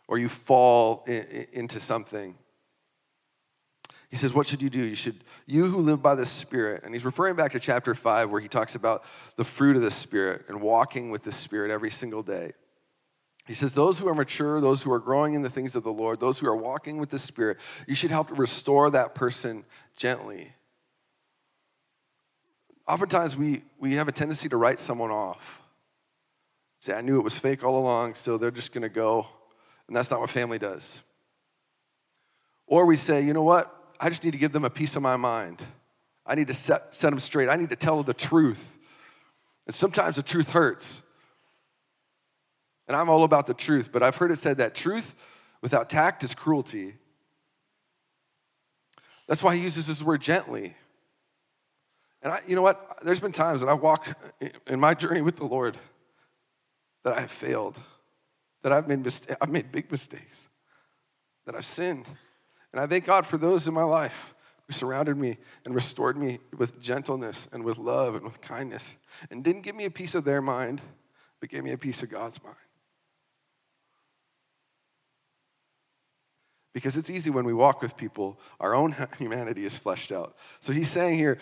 or 0.08 0.18
you 0.18 0.28
fall 0.28 1.04
in, 1.06 1.46
into 1.52 1.78
something. 1.78 2.34
He 4.08 4.16
says, 4.16 4.32
What 4.32 4.46
should 4.46 4.62
you 4.62 4.70
do? 4.70 4.80
You 4.80 4.94
should, 4.94 5.22
you 5.46 5.66
who 5.66 5.78
live 5.78 6.02
by 6.02 6.14
the 6.14 6.24
Spirit, 6.24 6.82
and 6.84 6.94
he's 6.94 7.04
referring 7.04 7.36
back 7.36 7.52
to 7.52 7.60
chapter 7.60 7.94
5 7.94 8.30
where 8.30 8.40
he 8.40 8.48
talks 8.48 8.74
about 8.74 9.04
the 9.36 9.44
fruit 9.44 9.76
of 9.76 9.82
the 9.82 9.90
Spirit 9.90 10.46
and 10.48 10.60
walking 10.60 11.10
with 11.10 11.22
the 11.22 11.32
Spirit 11.32 11.70
every 11.70 11.90
single 11.90 12.22
day. 12.22 12.52
He 13.46 13.54
says, 13.54 13.74
Those 13.74 13.98
who 13.98 14.08
are 14.08 14.14
mature, 14.14 14.60
those 14.60 14.82
who 14.82 14.92
are 14.92 14.98
growing 14.98 15.34
in 15.34 15.42
the 15.42 15.50
things 15.50 15.76
of 15.76 15.84
the 15.84 15.92
Lord, 15.92 16.20
those 16.20 16.38
who 16.38 16.48
are 16.48 16.56
walking 16.56 16.98
with 16.98 17.10
the 17.10 17.18
Spirit, 17.18 17.58
you 17.86 17.94
should 17.94 18.10
help 18.10 18.28
to 18.28 18.34
restore 18.34 18.90
that 18.90 19.14
person 19.14 19.64
gently. 19.94 20.52
Oftentimes, 22.86 23.36
we, 23.36 23.64
we 23.78 23.96
have 23.96 24.08
a 24.08 24.12
tendency 24.12 24.48
to 24.48 24.56
write 24.56 24.80
someone 24.80 25.10
off. 25.10 25.60
Say, 26.80 26.94
I 26.94 27.02
knew 27.02 27.18
it 27.18 27.24
was 27.24 27.36
fake 27.36 27.62
all 27.62 27.78
along, 27.78 28.14
so 28.14 28.38
they're 28.38 28.50
just 28.50 28.72
going 28.72 28.82
to 28.82 28.88
go 28.88 29.26
and 29.88 29.96
that's 29.96 30.10
not 30.10 30.20
what 30.20 30.30
family 30.30 30.58
does. 30.58 31.02
Or 32.66 32.84
we 32.84 32.96
say, 32.96 33.24
you 33.24 33.32
know 33.32 33.42
what? 33.42 33.74
I 33.98 34.10
just 34.10 34.22
need 34.22 34.32
to 34.32 34.38
give 34.38 34.52
them 34.52 34.64
a 34.64 34.70
piece 34.70 34.94
of 34.94 35.02
my 35.02 35.16
mind. 35.16 35.62
I 36.24 36.34
need 36.34 36.46
to 36.48 36.54
set, 36.54 36.94
set 36.94 37.10
them 37.10 37.18
straight. 37.18 37.48
I 37.48 37.56
need 37.56 37.70
to 37.70 37.76
tell 37.76 38.02
the 38.02 38.14
truth. 38.14 38.78
And 39.66 39.74
sometimes 39.74 40.16
the 40.16 40.22
truth 40.22 40.50
hurts. 40.50 41.02
And 42.86 42.96
I'm 42.96 43.10
all 43.10 43.24
about 43.24 43.46
the 43.46 43.54
truth, 43.54 43.90
but 43.90 44.02
I've 44.02 44.16
heard 44.16 44.30
it 44.30 44.38
said 44.38 44.58
that 44.58 44.74
truth 44.74 45.14
without 45.62 45.90
tact 45.90 46.22
is 46.22 46.34
cruelty. 46.34 46.94
That's 49.26 49.42
why 49.42 49.56
he 49.56 49.62
uses 49.62 49.86
this 49.86 50.02
word 50.02 50.22
gently. 50.22 50.74
And 52.22 52.32
I, 52.32 52.40
you 52.46 52.56
know 52.56 52.62
what? 52.62 52.98
There's 53.02 53.20
been 53.20 53.32
times 53.32 53.60
that 53.60 53.68
I 53.68 53.74
walk 53.74 54.06
in 54.66 54.80
my 54.80 54.94
journey 54.94 55.22
with 55.22 55.36
the 55.36 55.44
Lord 55.44 55.76
that 57.04 57.16
I 57.16 57.20
have 57.20 57.30
failed 57.30 57.78
that 58.62 58.72
I've 58.72 58.88
made, 58.88 59.06
I've 59.40 59.50
made 59.50 59.72
big 59.72 59.90
mistakes, 59.90 60.48
that 61.46 61.54
I've 61.54 61.66
sinned. 61.66 62.06
And 62.72 62.80
I 62.80 62.86
thank 62.86 63.04
God 63.04 63.26
for 63.26 63.38
those 63.38 63.66
in 63.66 63.74
my 63.74 63.84
life 63.84 64.34
who 64.66 64.72
surrounded 64.72 65.16
me 65.16 65.38
and 65.64 65.74
restored 65.74 66.16
me 66.16 66.40
with 66.56 66.78
gentleness 66.80 67.48
and 67.52 67.64
with 67.64 67.78
love 67.78 68.14
and 68.14 68.24
with 68.24 68.40
kindness 68.40 68.96
and 69.30 69.42
didn't 69.42 69.62
give 69.62 69.74
me 69.74 69.84
a 69.84 69.90
piece 69.90 70.14
of 70.14 70.24
their 70.24 70.42
mind, 70.42 70.82
but 71.40 71.48
gave 71.48 71.64
me 71.64 71.72
a 71.72 71.78
piece 71.78 72.02
of 72.02 72.10
God's 72.10 72.42
mind. 72.42 72.56
Because 76.74 76.96
it's 76.96 77.10
easy 77.10 77.30
when 77.30 77.44
we 77.44 77.54
walk 77.54 77.80
with 77.80 77.96
people, 77.96 78.38
our 78.60 78.74
own 78.74 78.94
humanity 79.18 79.64
is 79.64 79.76
fleshed 79.76 80.12
out. 80.12 80.36
So 80.60 80.72
he's 80.72 80.90
saying 80.90 81.16
here, 81.16 81.38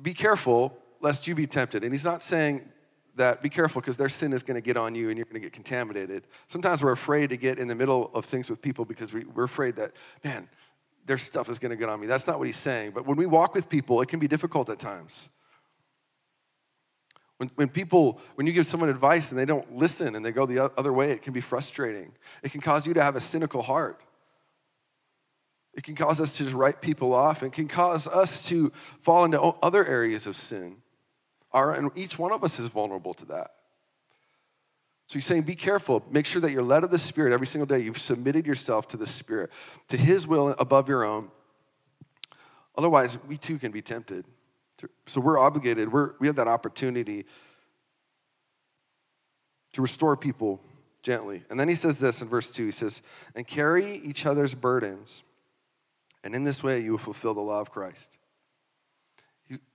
be 0.00 0.14
careful 0.14 0.76
lest 1.00 1.26
you 1.26 1.34
be 1.34 1.46
tempted. 1.46 1.82
And 1.82 1.92
he's 1.92 2.04
not 2.04 2.22
saying 2.22 2.62
that 3.16 3.42
be 3.42 3.48
careful 3.48 3.80
because 3.80 3.96
their 3.96 4.08
sin 4.08 4.32
is 4.32 4.42
going 4.42 4.54
to 4.54 4.60
get 4.60 4.76
on 4.76 4.94
you 4.94 5.08
and 5.08 5.18
you're 5.18 5.24
going 5.24 5.34
to 5.34 5.40
get 5.40 5.52
contaminated. 5.52 6.26
Sometimes 6.46 6.82
we're 6.82 6.92
afraid 6.92 7.30
to 7.30 7.36
get 7.36 7.58
in 7.58 7.68
the 7.68 7.74
middle 7.74 8.10
of 8.14 8.24
things 8.24 8.48
with 8.48 8.62
people 8.62 8.84
because 8.84 9.12
we, 9.12 9.24
we're 9.24 9.44
afraid 9.44 9.76
that, 9.76 9.92
man, 10.24 10.48
their 11.06 11.18
stuff 11.18 11.48
is 11.48 11.58
going 11.58 11.70
to 11.70 11.76
get 11.76 11.88
on 11.88 12.00
me. 12.00 12.06
That's 12.06 12.26
not 12.26 12.38
what 12.38 12.46
he's 12.46 12.56
saying. 12.56 12.92
But 12.92 13.06
when 13.06 13.16
we 13.16 13.26
walk 13.26 13.54
with 13.54 13.68
people, 13.68 14.00
it 14.00 14.08
can 14.08 14.20
be 14.20 14.28
difficult 14.28 14.68
at 14.70 14.78
times. 14.78 15.28
When, 17.38 17.50
when 17.54 17.68
people, 17.68 18.20
when 18.34 18.46
you 18.46 18.52
give 18.52 18.66
someone 18.66 18.90
advice 18.90 19.30
and 19.30 19.38
they 19.38 19.46
don't 19.46 19.76
listen 19.76 20.14
and 20.14 20.24
they 20.24 20.30
go 20.30 20.44
the 20.46 20.70
other 20.78 20.92
way, 20.92 21.10
it 21.10 21.22
can 21.22 21.32
be 21.32 21.40
frustrating. 21.40 22.12
It 22.42 22.52
can 22.52 22.60
cause 22.60 22.86
you 22.86 22.94
to 22.94 23.02
have 23.02 23.16
a 23.16 23.20
cynical 23.20 23.62
heart. 23.62 24.02
It 25.72 25.84
can 25.84 25.94
cause 25.94 26.20
us 26.20 26.36
to 26.36 26.44
just 26.44 26.54
write 26.54 26.82
people 26.82 27.14
off. 27.14 27.42
It 27.42 27.52
can 27.52 27.66
cause 27.66 28.06
us 28.06 28.44
to 28.48 28.72
fall 29.00 29.24
into 29.24 29.40
other 29.40 29.86
areas 29.86 30.26
of 30.26 30.36
sin. 30.36 30.76
Our, 31.52 31.72
and 31.72 31.90
each 31.96 32.18
one 32.18 32.32
of 32.32 32.44
us 32.44 32.58
is 32.58 32.68
vulnerable 32.68 33.14
to 33.14 33.24
that. 33.26 33.52
So 35.06 35.14
he's 35.14 35.26
saying, 35.26 35.42
be 35.42 35.56
careful. 35.56 36.04
Make 36.10 36.24
sure 36.24 36.40
that 36.40 36.52
you're 36.52 36.62
led 36.62 36.84
of 36.84 36.90
the 36.90 36.98
Spirit 36.98 37.32
every 37.32 37.46
single 37.46 37.66
day. 37.66 37.82
You've 37.82 37.98
submitted 37.98 38.46
yourself 38.46 38.86
to 38.88 38.96
the 38.96 39.06
Spirit, 39.06 39.50
to 39.88 39.96
His 39.96 40.24
will 40.24 40.54
above 40.58 40.88
your 40.88 41.04
own. 41.04 41.32
Otherwise, 42.78 43.18
we 43.26 43.36
too 43.36 43.58
can 43.58 43.72
be 43.72 43.82
tempted. 43.82 44.24
So 45.06 45.20
we're 45.20 45.38
obligated, 45.38 45.92
we're, 45.92 46.12
we 46.20 46.28
have 46.28 46.36
that 46.36 46.46
opportunity 46.48 47.26
to 49.72 49.82
restore 49.82 50.16
people 50.16 50.60
gently. 51.02 51.42
And 51.50 51.58
then 51.58 51.68
he 51.68 51.74
says 51.74 51.98
this 51.98 52.22
in 52.22 52.28
verse 52.28 52.50
2 52.50 52.66
he 52.66 52.72
says, 52.72 53.02
And 53.34 53.46
carry 53.46 53.96
each 53.96 54.24
other's 54.24 54.54
burdens, 54.54 55.24
and 56.22 56.34
in 56.36 56.44
this 56.44 56.62
way 56.62 56.80
you 56.80 56.92
will 56.92 56.98
fulfill 56.98 57.34
the 57.34 57.40
law 57.40 57.60
of 57.60 57.70
Christ 57.70 58.16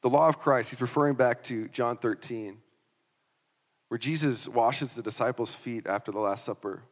the 0.01 0.09
law 0.09 0.27
of 0.27 0.39
Christ, 0.39 0.71
he's 0.71 0.81
referring 0.81 1.15
back 1.15 1.43
to 1.43 1.67
John 1.69 1.97
13, 1.97 2.57
where 3.89 3.97
Jesus 3.97 4.47
washes 4.47 4.93
the 4.93 5.01
disciples' 5.01 5.53
feet 5.53 5.85
after 5.87 6.11
the 6.11 6.19
Last 6.19 6.45
Supper. 6.45 6.83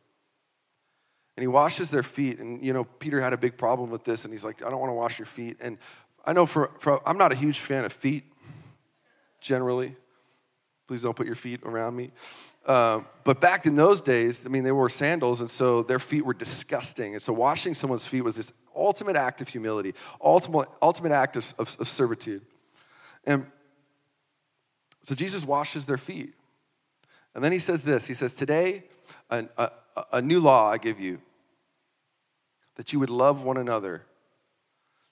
And 1.36 1.44
he 1.44 1.48
washes 1.48 1.90
their 1.90 2.04
feet. 2.04 2.40
And, 2.40 2.63
you 2.63 2.74
know, 2.74 2.84
Peter 2.84 3.20
had 3.20 3.34
a 3.34 3.38
big 3.38 3.58
problem 3.58 3.90
with 3.90 4.04
this. 4.04 4.24
And 4.24 4.34
he's 4.34 4.44
like, 4.44 4.63
I 4.63 4.70
don't 4.70 4.80
want 4.80 4.92
to 4.92 4.96
wash 4.96 5.18
your 5.18 5.25
feet. 5.25 5.58
And 5.60 5.78
I 6.25 6.34
know 6.34 6.46
for, 6.46 6.72
for 6.80 7.08
I'm 7.08 7.18
not 7.18 7.32
a 7.32 7.36
huge 7.36 7.60
fan 7.60 7.86
of 7.86 7.94
feet, 7.94 8.24
generally. 9.42 9.96
Please 10.88 11.02
don't 11.02 11.16
put 11.16 11.25
your 11.25 11.36
feet 11.36 11.62
around 11.63 11.96
me. 11.96 12.12
Uh, 12.66 13.02
but 13.24 13.42
back 13.42 13.66
in 13.66 13.75
those 13.75 14.00
days, 14.00 14.46
I 14.46 14.50
mean, 14.50 14.63
they 14.63 14.72
wore 14.72 14.90
sandals, 14.90 15.42
and 15.42 15.50
so 15.50 15.84
their 15.84 16.00
feet 16.00 16.25
were 16.25 16.34
disgusting. 16.34 17.13
And 17.13 17.22
so 17.22 17.34
washing 17.34 17.74
someone's 17.74 18.06
feet 18.06 18.22
was 18.22 18.36
this 18.36 18.52
ultimate 18.75 19.16
act 19.16 19.42
of 19.42 19.50
humility, 19.50 19.96
ultimate, 20.24 20.70
ultimate 20.82 21.12
act 21.12 21.36
of, 21.36 21.54
of, 21.58 21.75
of 21.80 21.90
servitude. 21.90 22.42
And 23.25 23.46
so 25.03 25.15
Jesus 25.15 25.46
washes 25.46 25.86
their 25.86 25.98
feet. 25.98 26.34
And 27.36 27.44
then 27.44 27.51
he 27.51 27.60
says 27.60 27.84
this 27.84 28.08
He 28.08 28.13
says, 28.13 28.34
Today, 28.34 28.84
a, 29.30 29.46
a, 29.58 29.72
a, 30.13 30.22
new 30.22 30.39
law 30.39 30.70
I 30.70 30.77
give 30.77 31.00
you, 31.00 31.22
that 32.75 32.94
you 32.94 33.00
would 33.00 33.10
love 33.10 33.44
one 33.44 33.58
another. 33.58 34.03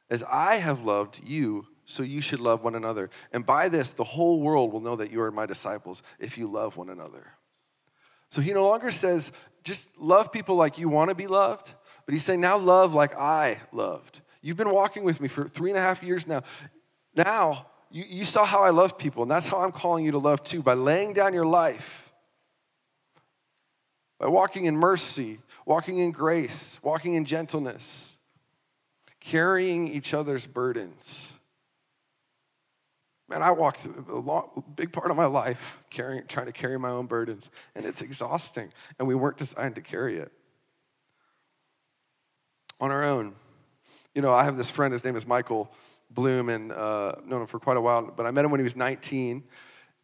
As 0.10 0.24
I 0.24 0.58
have 0.58 0.84
loved 0.84 1.22
you, 1.24 1.68
so 1.86 2.04
you 2.04 2.22
should 2.22 2.40
love 2.40 2.64
one 2.64 2.76
another. 2.76 3.10
And 3.32 3.46
by 3.46 3.70
this, 3.70 3.92
the 3.92 4.04
whole 4.04 4.42
world 4.42 4.74
will 4.74 4.82
know 4.82 4.96
that 4.98 5.12
you 5.12 5.22
are 5.22 5.32
my 5.32 5.46
disciples 5.46 6.04
if 6.20 6.38
you 6.38 6.48
love 6.48 6.78
one 6.78 6.90
another. 6.90 7.34
So 8.30 8.42
he 8.42 8.54
no 8.54 8.68
longer 8.68 8.92
says, 8.92 9.32
just 9.64 9.88
love 9.98 10.32
people 10.32 10.56
like 10.56 10.78
you 10.78 10.90
want 10.90 11.10
to 11.10 11.16
be 11.16 11.28
loved, 11.28 11.74
but 12.06 12.14
he's 12.14 12.24
saying, 12.24 12.42
now 12.42 12.58
love 12.58 12.94
like 12.94 13.16
I 13.16 13.60
loved. 13.72 14.22
You've 14.42 14.58
been 14.58 14.72
walking 14.72 15.04
with 15.04 15.22
me 15.22 15.28
for 15.28 15.48
three 15.48 15.70
and 15.70 15.78
a 15.78 15.82
half 15.82 16.02
years 16.02 16.26
now. 16.26 16.44
Now, 17.16 17.68
you, 17.92 18.06
you 18.08 18.26
saw 18.26 18.46
how 18.46 18.64
I 18.64 18.70
love 18.70 18.98
people, 18.98 19.24
and 19.24 19.32
that's 19.32 19.48
how 19.48 19.60
I'm 19.60 19.72
calling 19.72 20.06
you 20.06 20.12
to 20.12 20.18
love 20.18 20.44
too 20.44 20.64
by 20.64 20.74
laying 20.74 21.14
down 21.14 21.34
your 21.34 21.46
life, 21.46 22.12
by 24.20 24.28
walking 24.28 24.66
in 24.66 24.76
mercy, 24.76 25.40
walking 25.66 25.98
in 25.98 26.12
grace, 26.12 26.80
walking 26.82 27.14
in 27.14 27.26
gentleness, 27.26 28.18
carrying 29.20 29.88
each 29.88 30.14
other's 30.14 30.48
burdens. 30.48 31.34
Man, 33.28 33.42
I 33.42 33.52
walked 33.52 33.86
a 33.86 34.16
long, 34.16 34.64
big 34.76 34.92
part 34.92 35.10
of 35.10 35.18
my 35.18 35.26
life 35.26 35.78
carrying, 35.90 36.26
trying 36.28 36.48
to 36.48 36.52
carry 36.52 36.78
my 36.78 36.90
own 36.90 37.06
burdens, 37.06 37.50
and 37.76 37.86
it's 37.86 38.02
exhausting, 38.02 38.74
and 39.00 39.08
we 39.08 39.16
weren't 39.16 39.38
designed 39.38 39.76
to 39.76 39.82
carry 39.82 40.18
it 40.18 40.32
on 42.80 42.92
our 42.92 43.04
own. 43.04 43.36
You 44.14 44.22
know, 44.22 44.34
I 44.34 44.44
have 44.44 44.58
this 44.58 44.70
friend, 44.70 44.92
his 44.92 45.06
name 45.06 45.16
is 45.16 45.26
Michael 45.26 45.72
Bloom, 46.14 46.50
and 46.50 46.72
uh, 46.72 47.14
known 47.26 47.42
him 47.42 47.48
for 47.48 47.60
quite 47.60 47.78
a 47.78 47.82
while, 47.82 48.12
but 48.16 48.26
I 48.26 48.32
met 48.32 48.46
him 48.46 48.52
when 48.52 48.60
he 48.60 48.64
was 48.64 48.76
19, 48.76 49.44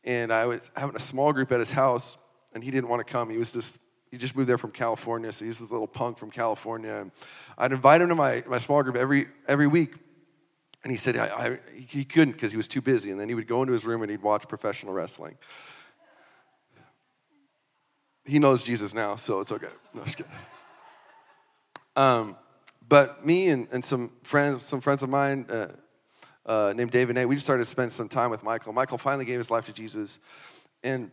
and 0.04 0.32
I 0.32 0.46
was 0.46 0.72
having 0.76 0.96
a 0.96 1.00
small 1.00 1.34
group 1.34 1.52
at 1.52 1.60
his 1.60 1.72
house, 1.72 2.18
and 2.54 2.64
he 2.64 2.72
didn't 2.72 2.90
want 2.90 3.06
to 3.06 3.12
come. 3.12 3.30
He 3.30 3.38
was 3.38 3.52
just 3.52 3.78
he 4.12 4.18
just 4.18 4.36
moved 4.36 4.48
there 4.48 4.58
from 4.58 4.72
California, 4.72 5.32
so 5.32 5.46
he's 5.46 5.60
this 5.60 5.72
little 5.72 5.88
punk 5.88 6.18
from 6.18 6.32
California. 6.32 6.94
And 6.94 7.12
I'd 7.58 7.72
invite 7.72 8.02
him 8.02 8.10
to 8.10 8.16
my, 8.16 8.44
my 8.48 8.58
small 8.58 8.82
group 8.84 8.96
every, 8.96 9.28
every 9.48 9.68
week. 9.68 9.96
And 10.84 10.92
he 10.92 10.98
said 10.98 11.18
I, 11.18 11.28
I, 11.28 11.60
he 11.76 12.06
couldn't 12.06 12.34
because 12.34 12.52
he 12.52 12.58
was 12.58 12.68
too 12.68 12.82
busy. 12.82 13.12
And 13.12 13.20
then 13.20 13.28
he 13.28 13.36
would 13.36 13.48
go 13.48 13.62
into 13.62 13.74
his 13.74 13.84
room 13.84 14.02
and 14.02 14.10
he'd 14.10 14.22
watch 14.22 14.48
professional 14.48 14.94
wrestling. 14.94 15.38
He 18.24 18.40
knows 18.40 18.64
Jesus 18.64 18.94
now, 18.94 19.16
so 19.16 19.40
it's 19.40 19.52
okay. 19.52 19.68
No, 19.94 20.04
just 20.04 20.18
kidding. 20.18 20.32
Um, 21.96 22.38
but 22.88 23.26
me 23.26 23.50
and, 23.50 23.68
and 23.72 23.84
some 23.84 24.12
friends, 24.24 24.66
some 24.66 24.82
friends 24.82 25.04
of 25.04 25.10
mine 25.10 25.46
uh, 25.50 25.68
uh, 26.48 26.74
named 26.76 26.92
David 26.92 27.16
Nate, 27.16 27.28
we 27.28 27.36
just 27.36 27.46
started 27.46 27.66
to 27.66 27.70
spend 27.70 27.92
some 27.92 28.08
time 28.10 28.32
with 28.32 28.42
Michael. 28.42 28.74
Michael 28.74 28.98
finally 28.98 29.26
gave 29.26 29.38
his 29.38 29.52
life 29.52 29.66
to 29.66 29.74
Jesus 29.74 30.18
and 30.84 31.12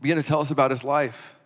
began 0.00 0.16
to 0.16 0.22
tell 0.22 0.40
us 0.40 0.50
about 0.50 0.70
his 0.70 0.82
life 0.82 1.36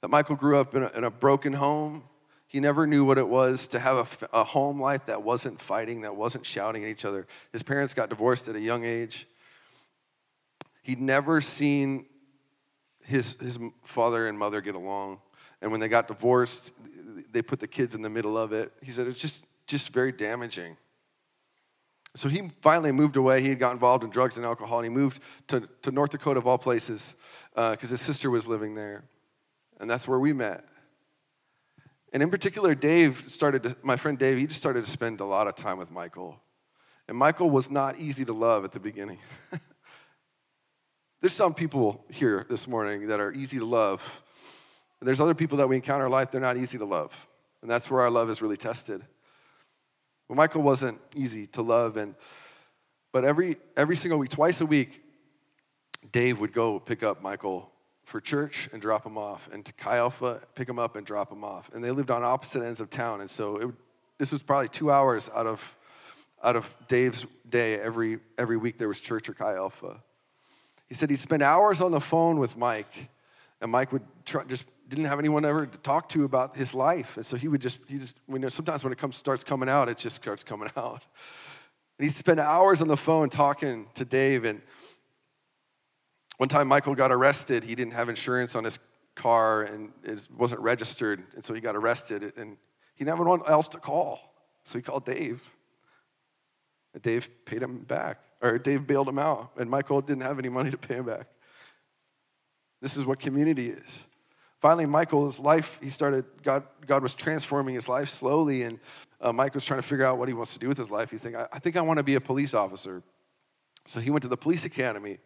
that 0.00 0.08
Michael 0.08 0.36
grew 0.36 0.58
up 0.58 0.74
in 0.74 0.82
a, 0.82 0.88
in 0.96 1.04
a 1.04 1.10
broken 1.10 1.52
home. 1.52 2.04
He 2.46 2.58
never 2.58 2.86
knew 2.86 3.04
what 3.04 3.18
it 3.18 3.28
was 3.28 3.66
to 3.68 3.78
have 3.78 4.20
a, 4.32 4.40
a 4.40 4.44
home 4.44 4.80
life 4.80 5.06
that 5.06 5.22
wasn't 5.22 5.60
fighting, 5.60 6.02
that 6.02 6.16
wasn't 6.16 6.44
shouting 6.44 6.82
at 6.84 6.88
each 6.88 7.04
other. 7.04 7.26
His 7.52 7.62
parents 7.62 7.94
got 7.94 8.08
divorced 8.08 8.48
at 8.48 8.56
a 8.56 8.60
young 8.60 8.84
age. 8.84 9.26
He'd 10.82 11.00
never 11.00 11.40
seen 11.40 12.06
his, 13.04 13.36
his 13.40 13.58
father 13.84 14.26
and 14.26 14.38
mother 14.38 14.60
get 14.60 14.74
along. 14.74 15.20
And 15.60 15.70
when 15.70 15.80
they 15.80 15.88
got 15.88 16.08
divorced, 16.08 16.72
they 17.30 17.42
put 17.42 17.60
the 17.60 17.68
kids 17.68 17.94
in 17.94 18.02
the 18.02 18.10
middle 18.10 18.36
of 18.36 18.52
it. 18.52 18.72
He 18.82 18.90
said 18.90 19.06
it's 19.06 19.20
just, 19.20 19.44
just 19.66 19.90
very 19.90 20.12
damaging. 20.12 20.76
So 22.14 22.28
he 22.28 22.50
finally 22.60 22.92
moved 22.92 23.16
away. 23.16 23.40
He 23.40 23.48
had 23.48 23.58
got 23.58 23.72
involved 23.72 24.04
in 24.04 24.10
drugs 24.10 24.36
and 24.36 24.44
alcohol, 24.44 24.78
and 24.78 24.84
he 24.84 24.90
moved 24.90 25.20
to, 25.48 25.68
to 25.82 25.90
North 25.90 26.10
Dakota, 26.10 26.38
of 26.38 26.46
all 26.46 26.58
places, 26.58 27.16
because 27.54 27.90
uh, 27.90 27.94
his 27.94 28.00
sister 28.00 28.30
was 28.30 28.46
living 28.46 28.74
there 28.74 29.04
and 29.82 29.90
that's 29.90 30.08
where 30.08 30.18
we 30.18 30.32
met. 30.32 30.64
And 32.12 32.22
in 32.22 32.30
particular, 32.30 32.74
Dave 32.74 33.24
started 33.26 33.64
to, 33.64 33.76
my 33.82 33.96
friend 33.96 34.16
Dave, 34.16 34.38
he 34.38 34.46
just 34.46 34.60
started 34.60 34.84
to 34.84 34.90
spend 34.90 35.20
a 35.20 35.24
lot 35.24 35.48
of 35.48 35.56
time 35.56 35.76
with 35.76 35.90
Michael. 35.90 36.40
And 37.08 37.18
Michael 37.18 37.50
was 37.50 37.68
not 37.68 37.98
easy 37.98 38.24
to 38.24 38.32
love 38.32 38.64
at 38.64 38.70
the 38.70 38.78
beginning. 38.78 39.18
There's 41.20 41.32
some 41.32 41.52
people 41.52 42.04
here 42.10 42.46
this 42.48 42.68
morning 42.68 43.08
that 43.08 43.18
are 43.18 43.32
easy 43.32 43.58
to 43.58 43.64
love. 43.64 44.02
And 45.00 45.08
there's 45.08 45.20
other 45.20 45.34
people 45.34 45.58
that 45.58 45.68
we 45.68 45.74
encounter 45.76 46.06
in 46.06 46.12
life, 46.12 46.30
they're 46.30 46.40
not 46.40 46.56
easy 46.56 46.78
to 46.78 46.84
love. 46.84 47.12
And 47.60 47.70
that's 47.70 47.90
where 47.90 48.02
our 48.02 48.10
love 48.10 48.30
is 48.30 48.40
really 48.40 48.56
tested. 48.56 49.04
Michael 50.36 50.62
wasn't 50.62 51.00
easy 51.14 51.46
to 51.48 51.62
love, 51.62 51.96
and 51.96 52.14
but 53.12 53.24
every 53.24 53.56
every 53.76 53.96
single 53.96 54.18
week, 54.18 54.30
twice 54.30 54.60
a 54.60 54.66
week, 54.66 55.02
Dave 56.10 56.40
would 56.40 56.52
go 56.52 56.80
pick 56.80 57.02
up 57.02 57.22
Michael 57.22 57.70
for 58.04 58.20
church 58.20 58.68
and 58.72 58.82
drop 58.82 59.06
him 59.06 59.16
off, 59.16 59.48
and 59.52 59.64
to 59.64 59.72
Chi 59.72 59.96
Alpha, 59.96 60.40
pick 60.54 60.68
him 60.68 60.78
up 60.78 60.96
and 60.96 61.06
drop 61.06 61.30
him 61.30 61.44
off. 61.44 61.70
And 61.72 61.82
they 61.82 61.90
lived 61.90 62.10
on 62.10 62.22
opposite 62.22 62.62
ends 62.62 62.80
of 62.80 62.90
town, 62.90 63.20
and 63.20 63.30
so 63.30 63.56
it, 63.56 63.70
this 64.18 64.32
was 64.32 64.42
probably 64.42 64.68
two 64.68 64.90
hours 64.90 65.30
out 65.34 65.46
of 65.46 65.60
out 66.42 66.56
of 66.56 66.68
Dave's 66.88 67.24
day 67.48 67.78
every 67.78 68.18
every 68.38 68.56
week. 68.56 68.78
There 68.78 68.88
was 68.88 69.00
church 69.00 69.28
or 69.28 69.34
Chi 69.34 69.54
Alpha. 69.54 70.02
He 70.88 70.94
said 70.94 71.08
he'd 71.10 71.20
spend 71.20 71.42
hours 71.42 71.80
on 71.80 71.90
the 71.90 72.00
phone 72.00 72.38
with 72.38 72.56
Mike, 72.56 72.92
and 73.60 73.70
Mike 73.70 73.92
would 73.92 74.02
try, 74.24 74.44
just 74.44 74.64
didn't 74.94 75.08
have 75.08 75.18
anyone 75.18 75.44
ever 75.44 75.66
to 75.66 75.78
talk 75.78 76.08
to 76.10 76.24
about 76.24 76.56
his 76.56 76.74
life, 76.74 77.16
and 77.16 77.26
so 77.26 77.36
he 77.36 77.48
would 77.48 77.60
just 77.60 77.78
he 77.88 77.98
just 77.98 78.14
when 78.26 78.48
sometimes 78.50 78.84
when 78.84 78.92
it 78.92 78.98
comes 78.98 79.16
starts 79.16 79.42
coming 79.42 79.68
out, 79.68 79.88
it 79.88 79.96
just 79.96 80.16
starts 80.16 80.44
coming 80.44 80.70
out. 80.76 81.02
And 81.98 82.08
he'd 82.08 82.14
spend 82.14 82.40
hours 82.40 82.82
on 82.82 82.88
the 82.88 82.96
phone 82.96 83.30
talking 83.30 83.86
to 83.94 84.04
Dave 84.04 84.44
and 84.44 84.60
one 86.42 86.48
time, 86.48 86.66
Michael 86.66 86.96
got 86.96 87.12
arrested. 87.12 87.62
He 87.62 87.76
didn't 87.76 87.92
have 87.92 88.08
insurance 88.08 88.56
on 88.56 88.64
his 88.64 88.80
car 89.14 89.62
and 89.62 89.92
it 90.02 90.26
wasn't 90.36 90.60
registered, 90.60 91.22
and 91.36 91.44
so 91.44 91.54
he 91.54 91.60
got 91.60 91.76
arrested. 91.76 92.32
And 92.36 92.56
he 92.94 93.04
didn't 93.04 93.16
have 93.16 93.20
anyone 93.20 93.42
else 93.46 93.68
to 93.68 93.78
call, 93.78 94.18
so 94.64 94.76
he 94.76 94.82
called 94.82 95.04
Dave. 95.04 95.40
And 96.94 97.02
Dave 97.02 97.28
paid 97.44 97.62
him 97.62 97.78
back, 97.78 98.18
or 98.40 98.58
Dave 98.58 98.88
bailed 98.88 99.08
him 99.08 99.20
out, 99.20 99.52
and 99.56 99.70
Michael 99.70 100.00
didn't 100.00 100.22
have 100.22 100.40
any 100.40 100.48
money 100.48 100.72
to 100.72 100.78
pay 100.78 100.96
him 100.96 101.06
back. 101.06 101.28
This 102.80 102.96
is 102.96 103.04
what 103.04 103.20
community 103.20 103.68
is. 103.70 104.00
Finally, 104.62 104.86
Michael's 104.86 105.40
life, 105.40 105.76
he 105.82 105.90
started, 105.90 106.24
God, 106.44 106.62
God 106.86 107.02
was 107.02 107.14
transforming 107.14 107.74
his 107.74 107.88
life 107.88 108.08
slowly, 108.08 108.62
and 108.62 108.78
uh, 109.20 109.32
Mike 109.32 109.56
was 109.56 109.64
trying 109.64 109.82
to 109.82 109.86
figure 109.86 110.04
out 110.04 110.18
what 110.18 110.28
he 110.28 110.34
wants 110.34 110.52
to 110.52 110.60
do 110.60 110.68
with 110.68 110.78
his 110.78 110.88
life. 110.88 111.10
He 111.10 111.18
think, 111.18 111.34
I, 111.34 111.48
I 111.52 111.58
think 111.58 111.76
I 111.76 111.80
want 111.80 111.96
to 111.96 112.04
be 112.04 112.14
a 112.14 112.20
police 112.20 112.54
officer. 112.54 113.02
So 113.86 113.98
he 113.98 114.10
went 114.10 114.22
to 114.22 114.28
the 114.28 114.36
police 114.36 114.64
academy. 114.64 115.18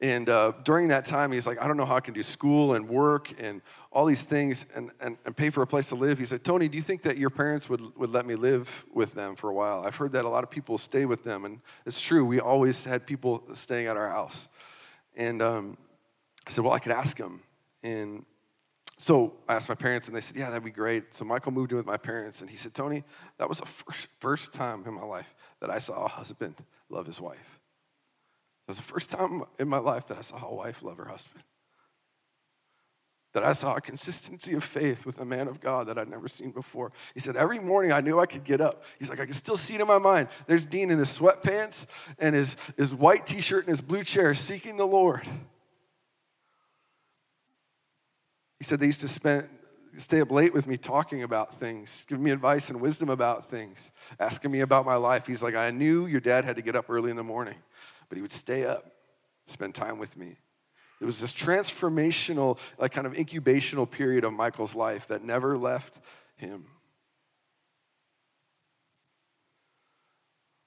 And 0.00 0.28
uh, 0.28 0.52
during 0.62 0.88
that 0.88 1.06
time, 1.06 1.32
he's 1.32 1.44
like, 1.44 1.60
I 1.60 1.66
don't 1.66 1.76
know 1.76 1.84
how 1.84 1.96
I 1.96 2.00
can 2.00 2.14
do 2.14 2.22
school 2.22 2.74
and 2.74 2.88
work 2.88 3.32
and 3.36 3.60
all 3.90 4.06
these 4.06 4.22
things 4.22 4.64
and, 4.76 4.92
and, 5.00 5.16
and 5.24 5.36
pay 5.36 5.50
for 5.50 5.62
a 5.62 5.66
place 5.66 5.88
to 5.88 5.96
live. 5.96 6.20
He 6.20 6.24
said, 6.24 6.44
Tony, 6.44 6.68
do 6.68 6.76
you 6.76 6.84
think 6.84 7.02
that 7.02 7.18
your 7.18 7.30
parents 7.30 7.68
would, 7.68 7.96
would 7.96 8.12
let 8.12 8.26
me 8.26 8.36
live 8.36 8.70
with 8.94 9.14
them 9.14 9.34
for 9.34 9.50
a 9.50 9.54
while? 9.54 9.82
I've 9.84 9.96
heard 9.96 10.12
that 10.12 10.24
a 10.24 10.28
lot 10.28 10.44
of 10.44 10.50
people 10.50 10.78
stay 10.78 11.04
with 11.04 11.24
them. 11.24 11.44
And 11.44 11.60
it's 11.84 12.00
true, 12.00 12.24
we 12.24 12.38
always 12.38 12.84
had 12.84 13.06
people 13.06 13.42
staying 13.54 13.88
at 13.88 13.96
our 13.96 14.10
house. 14.10 14.46
And 15.16 15.42
um, 15.42 15.78
I 16.46 16.52
said, 16.52 16.62
Well, 16.62 16.72
I 16.72 16.78
could 16.78 16.92
ask 16.92 17.16
them. 17.16 17.40
And 17.86 18.24
so 18.98 19.34
I 19.48 19.54
asked 19.54 19.68
my 19.68 19.76
parents, 19.76 20.08
and 20.08 20.16
they 20.16 20.20
said, 20.20 20.36
Yeah, 20.36 20.48
that'd 20.48 20.64
be 20.64 20.70
great. 20.70 21.14
So 21.14 21.24
Michael 21.24 21.52
moved 21.52 21.70
in 21.70 21.76
with 21.76 21.86
my 21.86 21.96
parents, 21.96 22.40
and 22.40 22.50
he 22.50 22.56
said, 22.56 22.74
Tony, 22.74 23.04
that 23.38 23.48
was 23.48 23.58
the 23.58 23.66
first, 23.66 24.08
first 24.18 24.52
time 24.52 24.82
in 24.86 24.92
my 24.92 25.04
life 25.04 25.34
that 25.60 25.70
I 25.70 25.78
saw 25.78 26.04
a 26.04 26.08
husband 26.08 26.56
love 26.90 27.06
his 27.06 27.20
wife. 27.20 27.60
That 28.66 28.72
was 28.72 28.76
the 28.78 28.82
first 28.82 29.10
time 29.10 29.44
in 29.60 29.68
my 29.68 29.78
life 29.78 30.08
that 30.08 30.18
I 30.18 30.22
saw 30.22 30.44
a 30.44 30.52
wife 30.52 30.82
love 30.82 30.96
her 30.96 31.04
husband. 31.04 31.44
That 33.34 33.44
I 33.44 33.52
saw 33.52 33.76
a 33.76 33.80
consistency 33.80 34.54
of 34.54 34.64
faith 34.64 35.06
with 35.06 35.20
a 35.20 35.24
man 35.24 35.46
of 35.46 35.60
God 35.60 35.86
that 35.86 35.96
I'd 35.96 36.08
never 36.08 36.26
seen 36.26 36.50
before. 36.50 36.90
He 37.14 37.20
said, 37.20 37.36
Every 37.36 37.60
morning 37.60 37.92
I 37.92 38.00
knew 38.00 38.18
I 38.18 38.26
could 38.26 38.42
get 38.42 38.60
up. 38.60 38.82
He's 38.98 39.10
like, 39.10 39.20
I 39.20 39.26
can 39.26 39.34
still 39.34 39.56
see 39.56 39.76
it 39.76 39.80
in 39.80 39.86
my 39.86 39.98
mind. 39.98 40.26
There's 40.48 40.66
Dean 40.66 40.90
in 40.90 40.98
his 40.98 41.16
sweatpants 41.16 41.86
and 42.18 42.34
his, 42.34 42.56
his 42.76 42.92
white 42.92 43.26
t 43.26 43.40
shirt 43.40 43.64
and 43.64 43.70
his 43.70 43.80
blue 43.80 44.02
chair 44.02 44.34
seeking 44.34 44.76
the 44.76 44.86
Lord. 44.86 45.24
He 48.58 48.64
said 48.64 48.80
they 48.80 48.86
used 48.86 49.02
to 49.02 49.08
spend, 49.08 49.48
stay 49.98 50.20
up 50.20 50.30
late 50.30 50.54
with 50.54 50.66
me 50.66 50.76
talking 50.76 51.22
about 51.22 51.58
things, 51.58 52.04
giving 52.08 52.24
me 52.24 52.30
advice 52.30 52.70
and 52.70 52.80
wisdom 52.80 53.08
about 53.08 53.50
things, 53.50 53.90
asking 54.18 54.50
me 54.50 54.60
about 54.60 54.86
my 54.86 54.96
life. 54.96 55.26
He's 55.26 55.42
like, 55.42 55.54
I 55.54 55.70
knew 55.70 56.06
your 56.06 56.20
dad 56.20 56.44
had 56.44 56.56
to 56.56 56.62
get 56.62 56.74
up 56.74 56.88
early 56.88 57.10
in 57.10 57.16
the 57.16 57.24
morning 57.24 57.56
but 58.08 58.16
he 58.16 58.22
would 58.22 58.32
stay 58.32 58.64
up, 58.64 58.92
spend 59.46 59.74
time 59.74 59.98
with 59.98 60.16
me. 60.16 60.36
It 61.00 61.04
was 61.04 61.20
this 61.20 61.32
transformational, 61.32 62.58
like 62.78 62.92
kind 62.92 63.06
of 63.06 63.12
incubational 63.14 63.90
period 63.90 64.24
of 64.24 64.32
Michael's 64.32 64.74
life 64.74 65.08
that 65.08 65.22
never 65.22 65.58
left 65.58 65.98
him. 66.36 66.64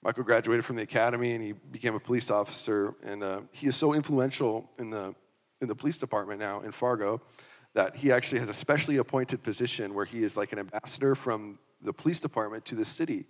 Michael 0.04 0.24
graduated 0.24 0.64
from 0.64 0.76
the 0.76 0.84
academy 0.84 1.32
and 1.32 1.44
he 1.44 1.52
became 1.52 1.96
a 1.96 2.00
police 2.00 2.30
officer. 2.30 2.94
And 3.04 3.24
uh, 3.24 3.42
he 3.52 3.68
is 3.68 3.76
so 3.76 3.94
influential 3.94 4.70
in 4.78 4.92
the, 4.92 5.14
in 5.62 5.68
the 5.68 5.76
police 5.76 5.98
department 5.98 6.40
now 6.40 6.62
in 6.62 6.72
Fargo 6.72 7.22
that 7.74 7.98
he 7.98 8.12
actually 8.12 8.40
has 8.40 8.50
a 8.50 8.54
specially 8.54 8.98
appointed 8.98 9.44
position 9.44 9.94
where 9.94 10.06
he 10.06 10.24
is 10.24 10.36
like 10.36 10.52
an 10.52 10.60
ambassador 10.60 11.16
from 11.16 11.58
the 11.82 11.94
police 11.94 12.20
department 12.20 12.66
to 12.66 12.76
the 12.76 12.86
city 12.86 13.26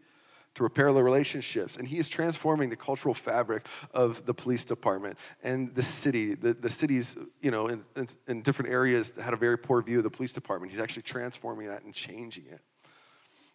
to 0.55 0.63
repair 0.63 0.91
the 0.91 1.03
relationships. 1.03 1.77
And 1.77 1.87
he 1.87 1.99
is 1.99 2.09
transforming 2.09 2.69
the 2.69 2.75
cultural 2.75 3.13
fabric 3.13 3.67
of 3.93 4.25
the 4.25 4.33
police 4.33 4.65
department 4.65 5.17
and 5.43 5.73
the 5.75 5.83
city. 5.83 6.33
The, 6.33 6.53
the 6.53 6.69
cities, 6.69 7.15
you 7.41 7.51
know, 7.51 7.67
in, 7.67 7.83
in, 7.95 8.07
in 8.27 8.41
different 8.41 8.71
areas 8.71 9.13
had 9.21 9.33
a 9.33 9.37
very 9.37 9.57
poor 9.57 9.81
view 9.81 9.99
of 9.99 10.03
the 10.03 10.09
police 10.09 10.33
department. 10.33 10.71
He's 10.71 10.81
actually 10.81 11.03
transforming 11.03 11.67
that 11.67 11.83
and 11.83 11.93
changing 11.93 12.45
it. 12.47 12.61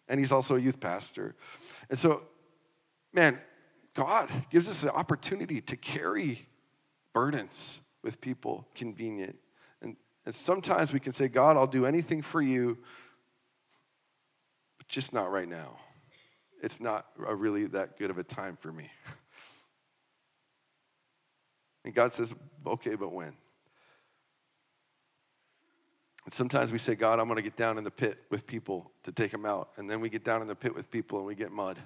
And 0.07 0.19
he's 0.19 0.31
also 0.31 0.55
a 0.55 0.59
youth 0.59 0.79
pastor. 0.79 1.35
And 1.89 1.99
so, 1.99 2.23
man, 3.11 3.39
God 3.93 4.31
gives 4.49 4.69
us 4.69 4.81
the 4.81 4.93
opportunity 4.93 5.61
to 5.61 5.75
carry 5.75 6.47
burdens 7.13 7.81
with 8.03 8.21
people 8.21 8.67
convenient. 8.75 9.37
And, 10.25 10.33
sometimes 10.33 10.91
we 10.91 10.99
can 10.99 11.13
say, 11.13 11.27
God, 11.27 11.57
I'll 11.57 11.67
do 11.67 11.85
anything 11.85 12.21
for 12.21 12.41
you, 12.41 12.77
but 14.77 14.87
just 14.87 15.13
not 15.13 15.31
right 15.31 15.47
now 15.47 15.77
it's 16.65 16.79
not 16.79 17.05
really 17.15 17.67
that 17.67 17.97
good 17.97 18.09
of 18.09 18.17
a 18.17 18.23
time 18.23 18.57
for 18.59 18.71
me. 18.71 18.89
And 21.83 21.93
God 21.93 22.13
says, 22.13 22.33
okay, 22.65 22.95
but 22.95 23.13
when? 23.13 23.31
And 26.23 26.33
sometimes 26.33 26.71
we 26.71 26.79
say, 26.79 26.95
God, 26.95 27.19
I'm 27.19 27.27
going 27.27 27.35
to 27.35 27.43
get 27.43 27.55
down 27.55 27.77
in 27.77 27.83
the 27.83 27.91
pit 27.91 28.17
with 28.31 28.47
people 28.47 28.89
to 29.03 29.11
take 29.11 29.29
them 29.29 29.45
out. 29.45 29.69
And 29.77 29.87
then 29.87 30.01
we 30.01 30.09
get 30.09 30.23
down 30.23 30.41
in 30.41 30.47
the 30.47 30.55
pit 30.55 30.73
with 30.73 30.89
people 30.89 31.19
and 31.19 31.27
we 31.27 31.35
get 31.35 31.51
mud 31.51 31.77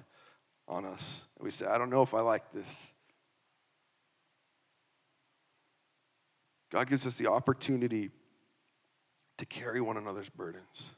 on 0.66 0.86
us. 0.86 1.26
And 1.36 1.44
we 1.44 1.50
say, 1.50 1.66
I 1.66 1.76
don't 1.76 1.90
know 1.90 2.00
if 2.00 2.14
I 2.14 2.22
like 2.22 2.50
this. 2.50 2.94
God 6.72 6.88
gives 6.88 7.06
us 7.06 7.16
the 7.16 7.26
opportunity 7.26 8.08
to 9.40 9.46
carry 9.46 9.80
one 9.80 9.96
another's 9.96 10.28
burdens 10.28 10.90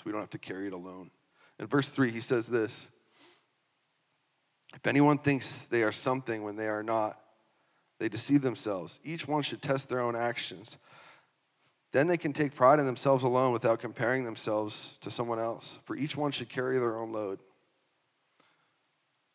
so 0.00 0.02
we 0.06 0.12
don't 0.12 0.20
have 0.20 0.30
to 0.30 0.38
carry 0.38 0.66
it 0.66 0.72
alone. 0.72 1.10
In 1.58 1.66
verse 1.66 1.88
3, 1.88 2.10
he 2.10 2.20
says 2.20 2.46
this 2.46 2.88
If 4.74 4.86
anyone 4.86 5.18
thinks 5.18 5.66
they 5.66 5.82
are 5.82 5.92
something 5.92 6.42
when 6.42 6.56
they 6.56 6.68
are 6.68 6.82
not, 6.82 7.18
they 7.98 8.08
deceive 8.08 8.40
themselves. 8.40 8.98
Each 9.04 9.28
one 9.28 9.42
should 9.42 9.60
test 9.60 9.88
their 9.88 10.00
own 10.00 10.16
actions. 10.16 10.78
Then 11.92 12.06
they 12.06 12.16
can 12.16 12.32
take 12.32 12.54
pride 12.54 12.78
in 12.78 12.86
themselves 12.86 13.24
alone 13.24 13.52
without 13.52 13.80
comparing 13.80 14.24
themselves 14.24 14.96
to 15.00 15.10
someone 15.10 15.40
else, 15.40 15.78
for 15.84 15.96
each 15.96 16.16
one 16.16 16.30
should 16.30 16.48
carry 16.48 16.78
their 16.78 16.96
own 16.96 17.12
load. 17.12 17.40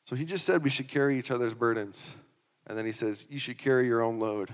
So 0.06 0.16
he 0.16 0.26
just 0.26 0.46
said 0.46 0.64
we 0.64 0.70
should 0.70 0.88
carry 0.88 1.20
each 1.20 1.32
other's 1.32 1.54
burdens. 1.54 2.16
And 2.66 2.78
then 2.78 2.86
he 2.86 2.92
says, 2.92 3.26
You 3.30 3.40
should 3.40 3.58
carry 3.58 3.88
your 3.88 4.02
own 4.02 4.20
load. 4.20 4.54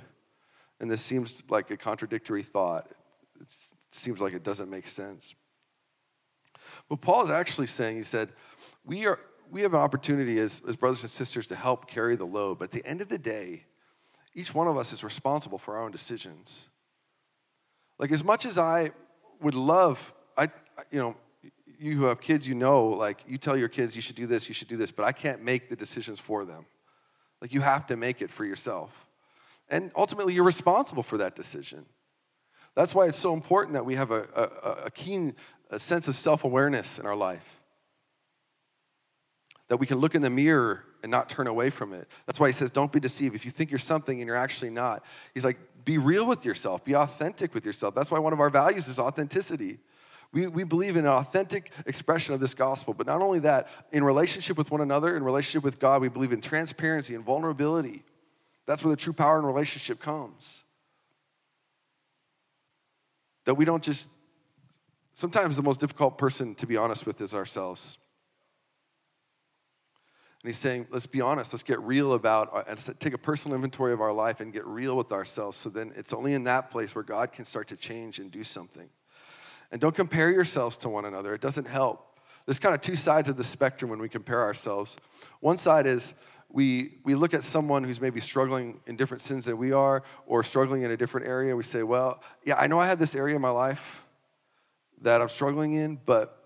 And 0.79 0.89
this 0.89 1.01
seems 1.01 1.43
like 1.47 1.69
a 1.69 1.77
contradictory 1.77 2.43
thought. 2.43 2.91
It 3.41 3.95
seems 3.95 4.21
like 4.21 4.33
it 4.33 4.43
doesn't 4.43 4.69
make 4.69 4.87
sense. 4.87 5.35
But 6.89 7.01
Paul 7.01 7.23
is 7.23 7.29
actually 7.29 7.67
saying, 7.67 7.97
he 7.97 8.03
said, 8.03 8.29
we, 8.85 9.05
are, 9.05 9.19
we 9.49 9.61
have 9.61 9.73
an 9.73 9.79
opportunity 9.79 10.39
as, 10.39 10.61
as 10.67 10.75
brothers 10.75 11.01
and 11.01 11.11
sisters 11.11 11.47
to 11.47 11.55
help 11.55 11.87
carry 11.87 12.15
the 12.15 12.25
load. 12.25 12.59
But 12.59 12.65
at 12.65 12.71
the 12.71 12.85
end 12.85 13.01
of 13.01 13.09
the 13.09 13.17
day, 13.17 13.65
each 14.33 14.53
one 14.53 14.67
of 14.67 14.77
us 14.77 14.93
is 14.93 15.03
responsible 15.03 15.57
for 15.57 15.75
our 15.75 15.83
own 15.83 15.91
decisions. 15.91 16.67
Like, 17.99 18.11
as 18.11 18.23
much 18.23 18.45
as 18.45 18.57
I 18.57 18.91
would 19.41 19.55
love, 19.55 20.13
I, 20.37 20.49
you 20.89 20.99
know, 20.99 21.15
you 21.79 21.97
who 21.97 22.05
have 22.05 22.21
kids, 22.21 22.47
you 22.47 22.55
know, 22.55 22.87
like, 22.87 23.23
you 23.27 23.37
tell 23.37 23.57
your 23.57 23.69
kids 23.69 23.95
you 23.95 24.01
should 24.01 24.15
do 24.15 24.27
this, 24.27 24.47
you 24.47 24.53
should 24.53 24.67
do 24.67 24.77
this, 24.77 24.91
but 24.91 25.03
I 25.03 25.11
can't 25.11 25.43
make 25.43 25.69
the 25.69 25.75
decisions 25.75 26.19
for 26.19 26.45
them. 26.45 26.65
Like, 27.41 27.53
you 27.53 27.61
have 27.61 27.87
to 27.87 27.97
make 27.97 28.21
it 28.21 28.29
for 28.29 28.45
yourself. 28.45 28.91
And 29.69 29.91
ultimately, 29.95 30.33
you're 30.33 30.43
responsible 30.43 31.03
for 31.03 31.17
that 31.17 31.35
decision. 31.35 31.85
That's 32.75 32.95
why 32.95 33.07
it's 33.07 33.19
so 33.19 33.33
important 33.33 33.73
that 33.73 33.85
we 33.85 33.95
have 33.95 34.11
a, 34.11 34.27
a, 34.35 34.69
a 34.85 34.91
keen 34.91 35.35
a 35.71 35.79
sense 35.79 36.07
of 36.07 36.15
self 36.15 36.43
awareness 36.43 36.99
in 36.99 37.05
our 37.05 37.15
life. 37.15 37.61
That 39.69 39.77
we 39.77 39.87
can 39.87 39.99
look 39.99 40.15
in 40.15 40.21
the 40.21 40.29
mirror 40.29 40.83
and 41.01 41.09
not 41.09 41.29
turn 41.29 41.47
away 41.47 41.69
from 41.69 41.93
it. 41.93 42.07
That's 42.25 42.39
why 42.39 42.47
he 42.47 42.53
says, 42.53 42.69
Don't 42.69 42.91
be 42.91 42.99
deceived. 42.99 43.35
If 43.35 43.45
you 43.45 43.51
think 43.51 43.71
you're 43.71 43.79
something 43.79 44.19
and 44.19 44.27
you're 44.27 44.35
actually 44.35 44.69
not, 44.69 45.03
he's 45.33 45.45
like, 45.45 45.57
Be 45.85 45.97
real 45.97 46.25
with 46.25 46.45
yourself, 46.45 46.83
be 46.83 46.95
authentic 46.95 47.53
with 47.53 47.65
yourself. 47.65 47.95
That's 47.95 48.11
why 48.11 48.19
one 48.19 48.33
of 48.33 48.39
our 48.39 48.49
values 48.49 48.87
is 48.87 48.99
authenticity. 48.99 49.79
We, 50.33 50.47
we 50.47 50.63
believe 50.63 50.95
in 50.95 51.05
an 51.05 51.11
authentic 51.11 51.71
expression 51.85 52.33
of 52.33 52.39
this 52.39 52.53
gospel, 52.53 52.93
but 52.93 53.05
not 53.05 53.21
only 53.21 53.39
that, 53.39 53.67
in 53.91 54.01
relationship 54.01 54.57
with 54.57 54.71
one 54.71 54.79
another, 54.79 55.17
in 55.17 55.23
relationship 55.23 55.61
with 55.61 55.77
God, 55.77 56.01
we 56.01 56.07
believe 56.07 56.31
in 56.31 56.39
transparency 56.39 57.15
and 57.15 57.25
vulnerability. 57.25 58.05
That's 58.65 58.81
where 58.81 58.91
the 58.91 59.01
true 59.01 59.11
power 59.11 59.39
in 59.39 59.45
relationship 59.45 59.99
comes. 59.99 60.63
That 63.45 63.55
we 63.55 63.65
don't 63.65 63.83
just, 63.83 64.07
sometimes 65.13 65.55
the 65.55 65.63
most 65.63 65.79
difficult 65.79 66.17
person 66.17 66.55
to 66.55 66.67
be 66.67 66.77
honest 66.77 67.05
with 67.05 67.19
is 67.21 67.33
ourselves. 67.33 67.97
And 70.43 70.49
he's 70.49 70.57
saying, 70.57 70.87
let's 70.89 71.05
be 71.05 71.21
honest, 71.21 71.53
let's 71.53 71.61
get 71.61 71.79
real 71.81 72.13
about, 72.13 72.49
uh, 72.51 72.63
and 72.67 72.99
take 72.99 73.13
a 73.13 73.17
personal 73.17 73.53
inventory 73.53 73.93
of 73.93 74.01
our 74.01 74.11
life 74.11 74.39
and 74.39 74.51
get 74.51 74.65
real 74.65 74.97
with 74.97 75.11
ourselves. 75.11 75.55
So 75.55 75.69
then 75.69 75.93
it's 75.95 76.13
only 76.13 76.33
in 76.33 76.45
that 76.45 76.71
place 76.71 76.95
where 76.95 77.03
God 77.03 77.31
can 77.31 77.45
start 77.45 77.67
to 77.67 77.75
change 77.75 78.17
and 78.17 78.31
do 78.31 78.43
something. 78.43 78.89
And 79.71 79.79
don't 79.79 79.95
compare 79.95 80.31
yourselves 80.31 80.77
to 80.77 80.89
one 80.89 81.05
another, 81.05 81.33
it 81.35 81.41
doesn't 81.41 81.67
help. 81.67 82.07
There's 82.47 82.57
kind 82.57 82.73
of 82.73 82.81
two 82.81 82.95
sides 82.95 83.29
of 83.29 83.37
the 83.37 83.43
spectrum 83.43 83.91
when 83.91 83.99
we 83.99 84.09
compare 84.09 84.41
ourselves. 84.41 84.97
One 85.41 85.59
side 85.59 85.85
is, 85.85 86.15
we, 86.53 86.97
we 87.03 87.15
look 87.15 87.33
at 87.33 87.43
someone 87.43 87.83
who's 87.83 88.01
maybe 88.01 88.19
struggling 88.19 88.79
in 88.85 88.97
different 88.97 89.23
sins 89.23 89.45
than 89.45 89.57
we 89.57 89.71
are 89.71 90.03
or 90.25 90.43
struggling 90.43 90.83
in 90.83 90.91
a 90.91 90.97
different 90.97 91.27
area. 91.27 91.55
We 91.55 91.63
say, 91.63 91.83
well, 91.83 92.21
yeah, 92.45 92.55
I 92.57 92.67
know 92.67 92.79
I 92.79 92.87
have 92.87 92.99
this 92.99 93.15
area 93.15 93.35
in 93.35 93.41
my 93.41 93.49
life 93.49 94.03
that 95.01 95.21
I'm 95.21 95.29
struggling 95.29 95.73
in, 95.73 95.99
but 96.05 96.37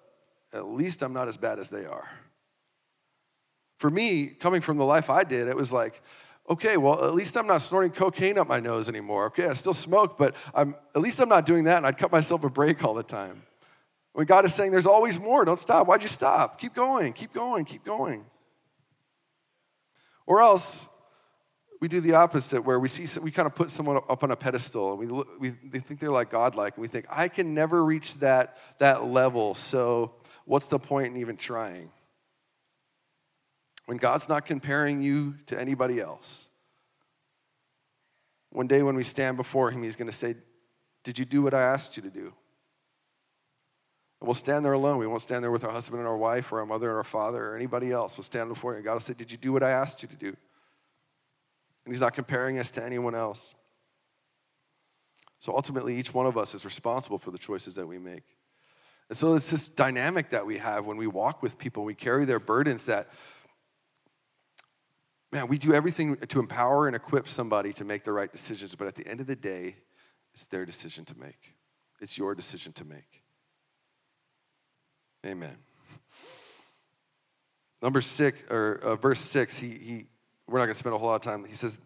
at 0.53 0.67
least 0.67 1.01
I'm 1.01 1.13
not 1.13 1.27
as 1.27 1.37
bad 1.37 1.59
as 1.59 1.69
they 1.69 1.85
are. 1.85 2.07
For 3.77 3.89
me, 3.89 4.27
coming 4.27 4.61
from 4.61 4.77
the 4.77 4.85
life 4.85 5.09
I 5.09 5.23
did, 5.23 5.47
it 5.47 5.55
was 5.55 5.73
like, 5.73 6.01
okay, 6.49 6.77
well, 6.77 7.03
at 7.03 7.15
least 7.15 7.35
I'm 7.35 7.47
not 7.47 7.61
snorting 7.61 7.91
cocaine 7.91 8.37
up 8.37 8.47
my 8.47 8.59
nose 8.59 8.87
anymore. 8.87 9.25
Okay, 9.25 9.47
I 9.47 9.53
still 9.53 9.73
smoke, 9.73 10.17
but 10.17 10.35
I'm, 10.53 10.75
at 10.95 11.01
least 11.01 11.19
I'm 11.19 11.29
not 11.29 11.45
doing 11.45 11.65
that, 11.65 11.77
and 11.77 11.87
I'd 11.87 11.97
cut 11.97 12.11
myself 12.11 12.43
a 12.43 12.49
break 12.49 12.83
all 12.83 12.93
the 12.93 13.03
time. 13.03 13.43
When 14.13 14.25
God 14.27 14.45
is 14.45 14.53
saying, 14.53 14.71
there's 14.71 14.85
always 14.85 15.19
more, 15.19 15.43
don't 15.43 15.59
stop. 15.59 15.87
Why'd 15.87 16.03
you 16.03 16.07
stop? 16.07 16.59
Keep 16.59 16.75
going, 16.75 17.11
keep 17.11 17.33
going, 17.33 17.65
keep 17.65 17.83
going. 17.83 18.23
Or 20.27 20.41
else 20.41 20.88
we 21.81 21.88
do 21.88 22.01
the 22.01 22.13
opposite, 22.13 22.61
where 22.61 22.79
we 22.79 22.88
see 22.88 23.19
we 23.19 23.31
kind 23.31 23.45
of 23.45 23.53
put 23.53 23.69
someone 23.69 23.97
up 23.97 24.23
on 24.23 24.31
a 24.31 24.35
pedestal. 24.35 24.99
And 24.99 25.11
we, 25.11 25.23
we 25.39 25.49
they 25.69 25.79
think 25.79 25.99
they're 25.99 26.11
like 26.11 26.31
godlike, 26.31 26.75
and 26.75 26.81
we 26.81 26.88
think 26.88 27.05
I 27.09 27.27
can 27.27 27.53
never 27.53 27.83
reach 27.83 28.15
that 28.15 28.57
that 28.79 29.05
level. 29.05 29.55
So 29.55 30.15
what's 30.45 30.67
the 30.67 30.79
point 30.79 31.07
in 31.07 31.17
even 31.17 31.38
trying? 31.38 31.89
When 33.85 33.97
God's 33.97 34.27
not 34.27 34.45
comparing 34.45 35.01
you 35.01 35.35
to 35.45 35.59
anybody 35.59 35.99
else. 35.99 36.49
One 38.49 38.67
day 38.67 38.81
when 38.81 38.95
we 38.95 39.03
stand 39.03 39.38
before 39.38 39.69
Him, 39.69 39.83
He's 39.83 39.95
going 39.95 40.09
to 40.09 40.15
say, 40.15 40.35
"Did 41.03 41.19
you 41.19 41.25
do 41.25 41.41
what 41.41 41.53
I 41.53 41.61
asked 41.61 41.97
you 41.97 42.03
to 42.03 42.09
do?" 42.09 42.33
We'll 44.25 44.33
stand 44.33 44.65
there 44.65 44.73
alone. 44.73 44.97
We 44.97 45.07
won't 45.07 45.21
stand 45.21 45.43
there 45.43 45.51
with 45.51 45.63
our 45.63 45.71
husband 45.71 45.99
and 45.99 46.07
our 46.07 46.17
wife 46.17 46.51
or 46.51 46.59
our 46.59 46.65
mother 46.65 46.89
and 46.89 46.97
our 46.97 47.03
father 47.03 47.51
or 47.51 47.55
anybody 47.55 47.91
else. 47.91 48.17
We'll 48.17 48.23
stand 48.23 48.49
before 48.49 48.71
you. 48.71 48.77
And 48.77 48.85
God 48.85 48.93
will 48.93 48.99
say, 48.99 49.13
Did 49.13 49.31
you 49.31 49.38
do 49.38 49.53
what 49.53 49.63
I 49.63 49.69
asked 49.69 50.01
you 50.01 50.09
to 50.09 50.15
do? 50.15 50.27
And 51.85 51.93
He's 51.93 52.01
not 52.01 52.13
comparing 52.13 52.57
us 52.57 52.71
to 52.71 52.83
anyone 52.83 53.13
else. 53.15 53.53
So 55.39 55.53
ultimately, 55.53 55.97
each 55.97 56.13
one 56.13 56.25
of 56.25 56.38
us 56.38 56.55
is 56.55 56.65
responsible 56.65 57.19
for 57.19 57.29
the 57.29 57.38
choices 57.38 57.75
that 57.75 57.88
we 57.88 57.99
make. 57.99 58.23
And 59.09 59.17
so 59.17 59.35
it's 59.35 59.51
this 59.51 59.69
dynamic 59.69 60.31
that 60.31 60.45
we 60.45 60.57
have 60.57 60.85
when 60.85 60.97
we 60.97 61.05
walk 61.05 61.43
with 61.43 61.57
people, 61.57 61.83
we 61.83 61.93
carry 61.93 62.25
their 62.25 62.39
burdens 62.39 62.85
that, 62.85 63.09
man, 65.31 65.47
we 65.47 65.59
do 65.59 65.73
everything 65.73 66.15
to 66.15 66.39
empower 66.39 66.88
and 66.88 66.95
equip 66.95 67.27
somebody 67.27 67.71
to 67.73 67.85
make 67.85 68.03
the 68.03 68.11
right 68.11 68.31
decisions. 68.31 68.73
But 68.73 68.88
at 68.88 68.95
the 68.95 69.07
end 69.07 69.21
of 69.21 69.27
the 69.27 69.35
day, 69.35 69.75
it's 70.33 70.45
their 70.45 70.65
decision 70.65 71.05
to 71.05 71.19
make, 71.19 71.53
it's 72.01 72.17
your 72.17 72.33
decision 72.33 72.73
to 72.73 72.85
make. 72.85 73.24
Amen. 75.25 75.55
Number 77.81 78.01
six, 78.01 78.39
or 78.49 78.79
uh, 78.83 78.95
verse 78.95 79.19
six, 79.19 79.57
he, 79.57 79.69
he, 79.69 80.05
we're 80.47 80.59
not 80.59 80.65
going 80.65 80.73
to 80.73 80.79
spend 80.79 80.95
a 80.95 80.97
whole 80.97 81.07
lot 81.07 81.15
of 81.15 81.21
time. 81.21 81.45
He 81.45 81.55
says, 81.55 81.77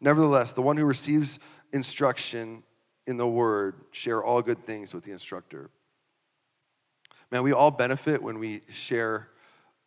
Nevertheless, 0.00 0.52
the 0.52 0.62
one 0.62 0.76
who 0.76 0.84
receives 0.84 1.38
instruction 1.72 2.62
in 3.06 3.16
the 3.16 3.26
word 3.26 3.74
share 3.90 4.22
all 4.22 4.42
good 4.42 4.64
things 4.66 4.94
with 4.94 5.04
the 5.04 5.12
instructor. 5.12 5.70
Man, 7.30 7.42
we 7.42 7.52
all 7.52 7.70
benefit 7.70 8.22
when 8.22 8.38
we 8.38 8.62
share 8.70 9.28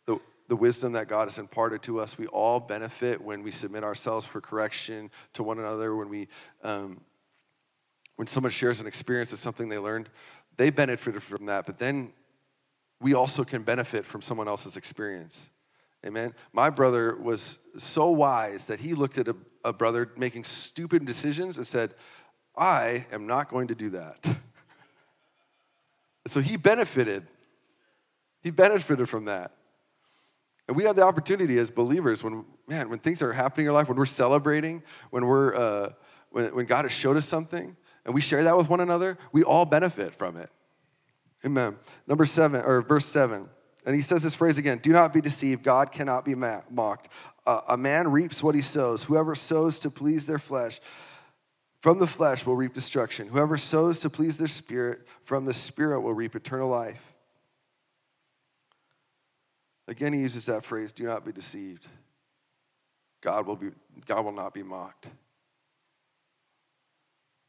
the, 0.06 0.18
the 0.48 0.56
wisdom 0.56 0.92
that 0.92 1.08
God 1.08 1.26
has 1.26 1.38
imparted 1.38 1.82
to 1.82 1.98
us. 1.98 2.16
We 2.16 2.28
all 2.28 2.60
benefit 2.60 3.20
when 3.20 3.42
we 3.42 3.50
submit 3.50 3.82
ourselves 3.82 4.26
for 4.26 4.40
correction 4.40 5.10
to 5.32 5.42
one 5.42 5.58
another, 5.58 5.96
when 5.96 6.08
we 6.08 6.28
um, 6.62 7.00
when 8.16 8.28
someone 8.28 8.52
shares 8.52 8.80
an 8.80 8.86
experience 8.86 9.32
of 9.32 9.38
something 9.40 9.68
they 9.68 9.78
learned, 9.78 10.08
they 10.56 10.70
benefited 10.70 11.22
from 11.22 11.46
that. 11.46 11.66
But 11.66 11.78
then 11.78 12.12
we 13.02 13.14
also 13.14 13.44
can 13.44 13.62
benefit 13.62 14.06
from 14.06 14.22
someone 14.22 14.48
else's 14.48 14.76
experience. 14.76 15.50
Amen. 16.06 16.34
My 16.52 16.70
brother 16.70 17.16
was 17.16 17.58
so 17.78 18.10
wise 18.10 18.66
that 18.66 18.80
he 18.80 18.94
looked 18.94 19.18
at 19.18 19.28
a, 19.28 19.36
a 19.64 19.72
brother 19.72 20.10
making 20.16 20.44
stupid 20.44 21.04
decisions 21.04 21.58
and 21.58 21.66
said, 21.66 21.94
I 22.56 23.06
am 23.12 23.26
not 23.26 23.50
going 23.50 23.68
to 23.68 23.74
do 23.74 23.90
that. 23.90 24.24
so 26.26 26.40
he 26.40 26.56
benefited. 26.56 27.26
He 28.40 28.50
benefited 28.50 29.08
from 29.08 29.26
that. 29.26 29.52
And 30.68 30.76
we 30.76 30.84
have 30.84 30.96
the 30.96 31.02
opportunity 31.02 31.58
as 31.58 31.70
believers 31.70 32.22
when, 32.22 32.44
man, 32.68 32.88
when 32.88 32.98
things 32.98 33.22
are 33.22 33.32
happening 33.32 33.66
in 33.66 33.70
our 33.70 33.76
life, 33.76 33.88
when 33.88 33.98
we're 33.98 34.06
celebrating, 34.06 34.82
when, 35.10 35.26
we're, 35.26 35.54
uh, 35.54 35.92
when, 36.30 36.54
when 36.54 36.66
God 36.66 36.84
has 36.84 36.92
showed 36.92 37.16
us 37.16 37.26
something, 37.26 37.76
and 38.04 38.14
we 38.14 38.20
share 38.20 38.42
that 38.44 38.56
with 38.56 38.68
one 38.68 38.80
another, 38.80 39.18
we 39.32 39.42
all 39.42 39.64
benefit 39.64 40.14
from 40.14 40.36
it. 40.36 40.50
Amen. 41.44 41.76
Number 42.06 42.26
seven, 42.26 42.62
or 42.62 42.82
verse 42.82 43.06
seven. 43.06 43.48
And 43.84 43.96
he 43.96 44.02
says 44.02 44.22
this 44.22 44.34
phrase 44.34 44.58
again 44.58 44.78
Do 44.82 44.92
not 44.92 45.12
be 45.12 45.20
deceived. 45.20 45.62
God 45.62 45.92
cannot 45.92 46.24
be 46.24 46.34
mocked. 46.34 47.08
Uh, 47.44 47.60
a 47.68 47.76
man 47.76 48.08
reaps 48.08 48.42
what 48.42 48.54
he 48.54 48.62
sows. 48.62 49.04
Whoever 49.04 49.34
sows 49.34 49.80
to 49.80 49.90
please 49.90 50.26
their 50.26 50.38
flesh, 50.38 50.80
from 51.80 51.98
the 51.98 52.06
flesh 52.06 52.46
will 52.46 52.54
reap 52.54 52.74
destruction. 52.74 53.28
Whoever 53.28 53.56
sows 53.56 53.98
to 54.00 54.10
please 54.10 54.36
their 54.36 54.46
spirit, 54.46 55.00
from 55.24 55.44
the 55.44 55.54
spirit 55.54 56.00
will 56.00 56.14
reap 56.14 56.36
eternal 56.36 56.68
life. 56.68 57.02
Again, 59.88 60.12
he 60.12 60.20
uses 60.20 60.46
that 60.46 60.64
phrase 60.64 60.92
do 60.92 61.04
not 61.04 61.24
be 61.24 61.32
deceived. 61.32 61.88
God 63.20 63.46
will, 63.46 63.56
be, 63.56 63.70
God 64.06 64.24
will 64.24 64.32
not 64.32 64.54
be 64.54 64.62
mocked. 64.62 65.06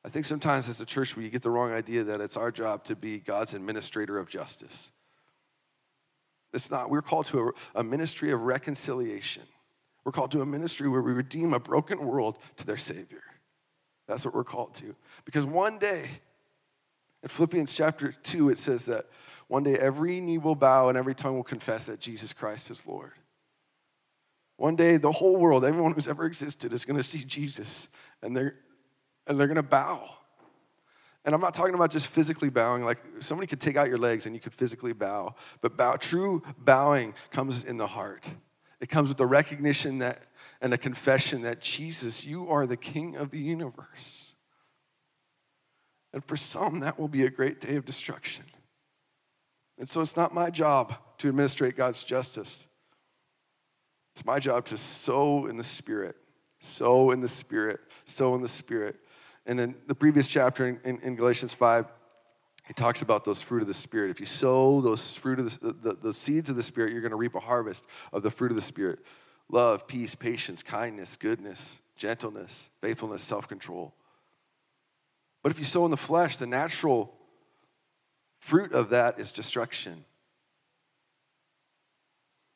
I 0.05 0.09
think 0.09 0.25
sometimes 0.25 0.67
as 0.67 0.81
a 0.81 0.85
church 0.85 1.15
we 1.15 1.29
get 1.29 1.41
the 1.41 1.49
wrong 1.49 1.71
idea 1.71 2.03
that 2.03 2.19
it's 2.19 2.35
our 2.35 2.51
job 2.51 2.83
to 2.85 2.95
be 2.95 3.19
God's 3.19 3.53
administrator 3.53 4.17
of 4.17 4.27
justice. 4.27 4.91
It's 6.53 6.69
not. 6.69 6.89
We're 6.89 7.01
called 7.01 7.25
to 7.27 7.49
a, 7.75 7.79
a 7.79 7.83
ministry 7.83 8.31
of 8.31 8.41
reconciliation. 8.41 9.43
We're 10.03 10.11
called 10.11 10.31
to 10.31 10.41
a 10.41 10.45
ministry 10.45 10.89
where 10.89 11.01
we 11.01 11.13
redeem 11.13 11.53
a 11.53 11.59
broken 11.59 12.05
world 12.05 12.37
to 12.57 12.65
their 12.65 12.77
Savior. 12.77 13.23
That's 14.07 14.25
what 14.25 14.35
we're 14.35 14.43
called 14.43 14.75
to. 14.75 14.95
Because 15.25 15.45
one 15.45 15.79
day, 15.79 16.09
in 17.23 17.29
Philippians 17.29 17.73
chapter 17.73 18.11
2, 18.11 18.49
it 18.49 18.57
says 18.57 18.85
that 18.85 19.07
one 19.47 19.63
day 19.63 19.75
every 19.75 20.19
knee 20.19 20.37
will 20.37 20.55
bow 20.55 20.89
and 20.89 20.97
every 20.97 21.15
tongue 21.15 21.35
will 21.35 21.43
confess 21.43 21.85
that 21.85 21.99
Jesus 21.99 22.33
Christ 22.33 22.69
is 22.69 22.85
Lord. 22.85 23.13
One 24.57 24.75
day, 24.75 24.97
the 24.97 25.11
whole 25.11 25.37
world, 25.37 25.65
everyone 25.65 25.93
who's 25.93 26.07
ever 26.07 26.25
existed, 26.25 26.73
is 26.73 26.85
going 26.85 26.97
to 26.97 27.03
see 27.03 27.23
Jesus 27.23 27.87
and 28.21 28.35
they're, 28.35 28.55
and 29.27 29.39
they're 29.39 29.47
going 29.47 29.55
to 29.55 29.63
bow. 29.63 30.09
And 31.25 31.33
I'm 31.33 31.41
not 31.41 31.53
talking 31.53 31.73
about 31.73 31.91
just 31.91 32.07
physically 32.07 32.49
bowing, 32.49 32.83
like 32.83 32.99
somebody 33.21 33.47
could 33.47 33.61
take 33.61 33.77
out 33.77 33.87
your 33.87 33.97
legs 33.97 34.25
and 34.25 34.35
you 34.35 34.41
could 34.41 34.53
physically 34.53 34.93
bow, 34.93 35.35
but 35.61 35.77
bow, 35.77 35.93
true 35.93 36.43
bowing 36.57 37.13
comes 37.31 37.63
in 37.63 37.77
the 37.77 37.87
heart. 37.87 38.29
It 38.81 38.89
comes 38.89 39.07
with 39.07 39.17
the 39.17 39.25
recognition 39.25 39.99
that 39.99 40.23
and 40.63 40.73
a 40.73 40.77
confession 40.77 41.41
that 41.41 41.59
Jesus, 41.59 42.25
you 42.25 42.49
are 42.49 42.65
the 42.65 42.77
King 42.77 43.17
of 43.17 43.31
the 43.31 43.39
universe. 43.39 44.31
And 46.13 46.23
for 46.23 46.37
some, 46.37 46.79
that 46.79 46.97
will 46.97 47.09
be 47.09 47.25
a 47.25 47.29
great 47.29 47.59
day 47.59 47.75
of 47.75 47.85
destruction. 47.85 48.45
And 49.77 49.89
so 49.89 49.99
it's 49.99 50.15
not 50.15 50.33
my 50.33 50.49
job 50.49 50.95
to 51.17 51.27
administrate 51.27 51.75
God's 51.75 52.03
justice. 52.03 52.65
It's 54.13 54.23
my 54.23 54.39
job 54.39 54.63
to 54.65 54.77
sow 54.77 55.47
in 55.47 55.57
the 55.57 55.63
Spirit, 55.63 56.15
sow 56.61 57.11
in 57.11 57.19
the 57.19 57.27
Spirit, 57.27 57.81
sow 58.05 58.33
in 58.35 58.41
the 58.41 58.47
Spirit. 58.47 58.95
And 59.45 59.59
in 59.59 59.75
the 59.87 59.95
previous 59.95 60.27
chapter 60.27 60.67
in, 60.67 60.79
in, 60.83 60.99
in 61.01 61.15
Galatians 61.15 61.53
5, 61.53 61.85
he 62.67 62.73
talks 62.73 63.01
about 63.01 63.25
those 63.25 63.41
fruit 63.41 63.61
of 63.61 63.67
the 63.67 63.73
Spirit. 63.73 64.09
If 64.09 64.19
you 64.19 64.25
sow 64.25 64.79
those 64.79 65.17
fruit 65.17 65.39
of 65.39 65.59
the, 65.59 65.73
the, 65.73 65.97
the 66.01 66.13
seeds 66.13 66.49
of 66.49 66.55
the 66.55 66.63
Spirit, 66.63 66.93
you're 66.93 67.01
going 67.01 67.11
to 67.11 67.17
reap 67.17 67.35
a 67.35 67.41
harvest 67.41 67.85
of 68.13 68.23
the 68.23 68.31
fruit 68.31 68.51
of 68.51 68.55
the 68.55 68.61
Spirit 68.61 68.99
love, 69.49 69.87
peace, 69.87 70.15
patience, 70.15 70.63
kindness, 70.63 71.17
goodness, 71.17 71.81
gentleness, 71.97 72.69
faithfulness, 72.81 73.21
self 73.21 73.47
control. 73.47 73.93
But 75.41 75.51
if 75.51 75.59
you 75.59 75.65
sow 75.65 75.83
in 75.83 75.91
the 75.91 75.97
flesh, 75.97 76.37
the 76.37 76.47
natural 76.47 77.13
fruit 78.39 78.71
of 78.71 78.89
that 78.89 79.19
is 79.19 79.33
destruction. 79.33 80.05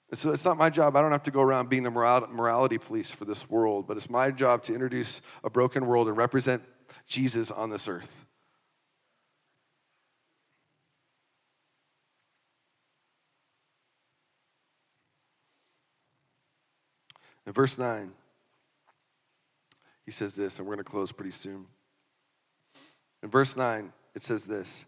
And 0.09 0.17
so 0.17 0.31
it's 0.31 0.45
not 0.45 0.57
my 0.57 0.69
job. 0.69 0.95
I 0.95 1.01
don't 1.01 1.11
have 1.11 1.23
to 1.23 1.31
go 1.31 1.41
around 1.41 1.67
being 1.67 1.83
the 1.83 1.91
morality 1.91 2.77
police 2.77 3.11
for 3.11 3.25
this 3.25 3.49
world, 3.49 3.87
but 3.87 3.97
it's 3.97 4.09
my 4.09 4.31
job 4.31 4.63
to 4.63 4.73
introduce 4.73 5.21
a 5.43 5.49
broken 5.49 5.85
world 5.85 6.07
and 6.07 6.15
represent 6.15 6.63
Jesus 7.07 7.51
on 7.51 7.69
this 7.69 7.87
earth. 7.87 8.25
In 17.45 17.53
verse 17.53 17.77
9, 17.77 18.11
he 20.05 20.11
says 20.11 20.35
this, 20.35 20.59
and 20.59 20.67
we're 20.67 20.75
going 20.75 20.83
to 20.83 20.89
close 20.89 21.13
pretty 21.13 21.31
soon. 21.31 21.65
In 23.23 23.29
verse 23.29 23.55
9, 23.55 23.93
it 24.15 24.21
says 24.21 24.45
this 24.45 24.85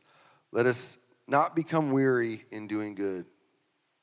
Let 0.52 0.66
us 0.66 0.98
not 1.26 1.56
become 1.56 1.92
weary 1.92 2.46
in 2.52 2.68
doing 2.68 2.96
good, 2.96 3.26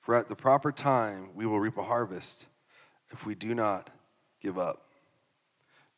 for 0.00 0.14
at 0.14 0.28
the 0.28 0.36
proper 0.36 0.72
time 0.72 1.30
we 1.34 1.44
will 1.44 1.60
reap 1.60 1.76
a 1.76 1.82
harvest 1.82 2.46
if 3.10 3.26
we 3.26 3.34
do 3.34 3.54
not 3.54 3.90
give 4.40 4.58
up. 4.58 4.86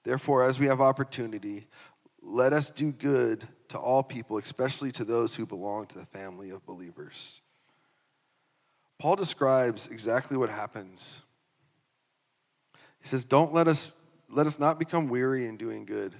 Therefore, 0.04 0.44
as 0.44 0.59
we 0.59 0.66
have 0.66 0.81
opportunity, 0.81 1.68
let 2.29 2.53
us 2.53 2.71
do 2.71 2.93
good 2.93 3.47
to 3.69 3.79
all 3.79 4.03
people, 4.03 4.38
especially 4.38 4.93
to 4.93 5.05
those 5.05 5.35
who 5.35 5.47
belong 5.47 5.87
to 5.87 5.99
the 5.99 6.07
family 6.07 6.51
of 6.51 6.64
believers. 6.67 7.41
Paul 8.99 9.17
describes 9.17 9.87
exactly 9.87 10.37
what 10.37 10.51
happens 10.51 11.23
he 13.01 13.09
says, 13.09 13.25
Don't 13.25 13.53
let 13.53 13.69
us, 13.69 13.91
let 14.31 14.47
us 14.47 14.59
not 14.59 14.79
become 14.79 15.09
weary 15.09 15.47
in 15.47 15.57
doing 15.57 15.85
good. 15.85 16.14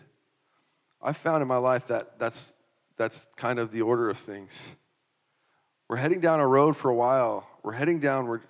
I 1.03 1.13
found 1.13 1.43
in 1.43 1.49
my 1.49 1.57
life 1.57 1.87
that 1.89 2.19
that's, 2.19 2.55
that's 2.97 3.27
kind 3.37 3.59
of 3.59 3.71
the 3.71 3.83
order 3.83 4.11
of 4.11 4.19
things. 4.19 4.73
We're 5.89 5.97
heading 5.97 6.21
down 6.21 6.41
a 6.41 6.47
road 6.47 6.77
for 6.77 6.91
a 6.91 6.95
while. 6.95 7.47
We're 7.63 7.73
heading 7.73 8.01
down, 8.01 8.27
we're, 8.27 8.41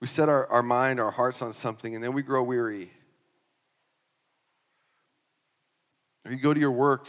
we 0.00 0.06
set 0.06 0.28
our, 0.28 0.46
our 0.48 0.62
mind, 0.62 1.00
our 1.00 1.10
hearts 1.10 1.42
on 1.42 1.52
something, 1.52 1.94
and 1.94 2.02
then 2.02 2.12
we 2.12 2.22
grow 2.22 2.42
weary. 2.42 2.90
Or 6.26 6.32
you 6.32 6.38
go 6.38 6.52
to 6.52 6.58
your 6.58 6.72
work, 6.72 7.06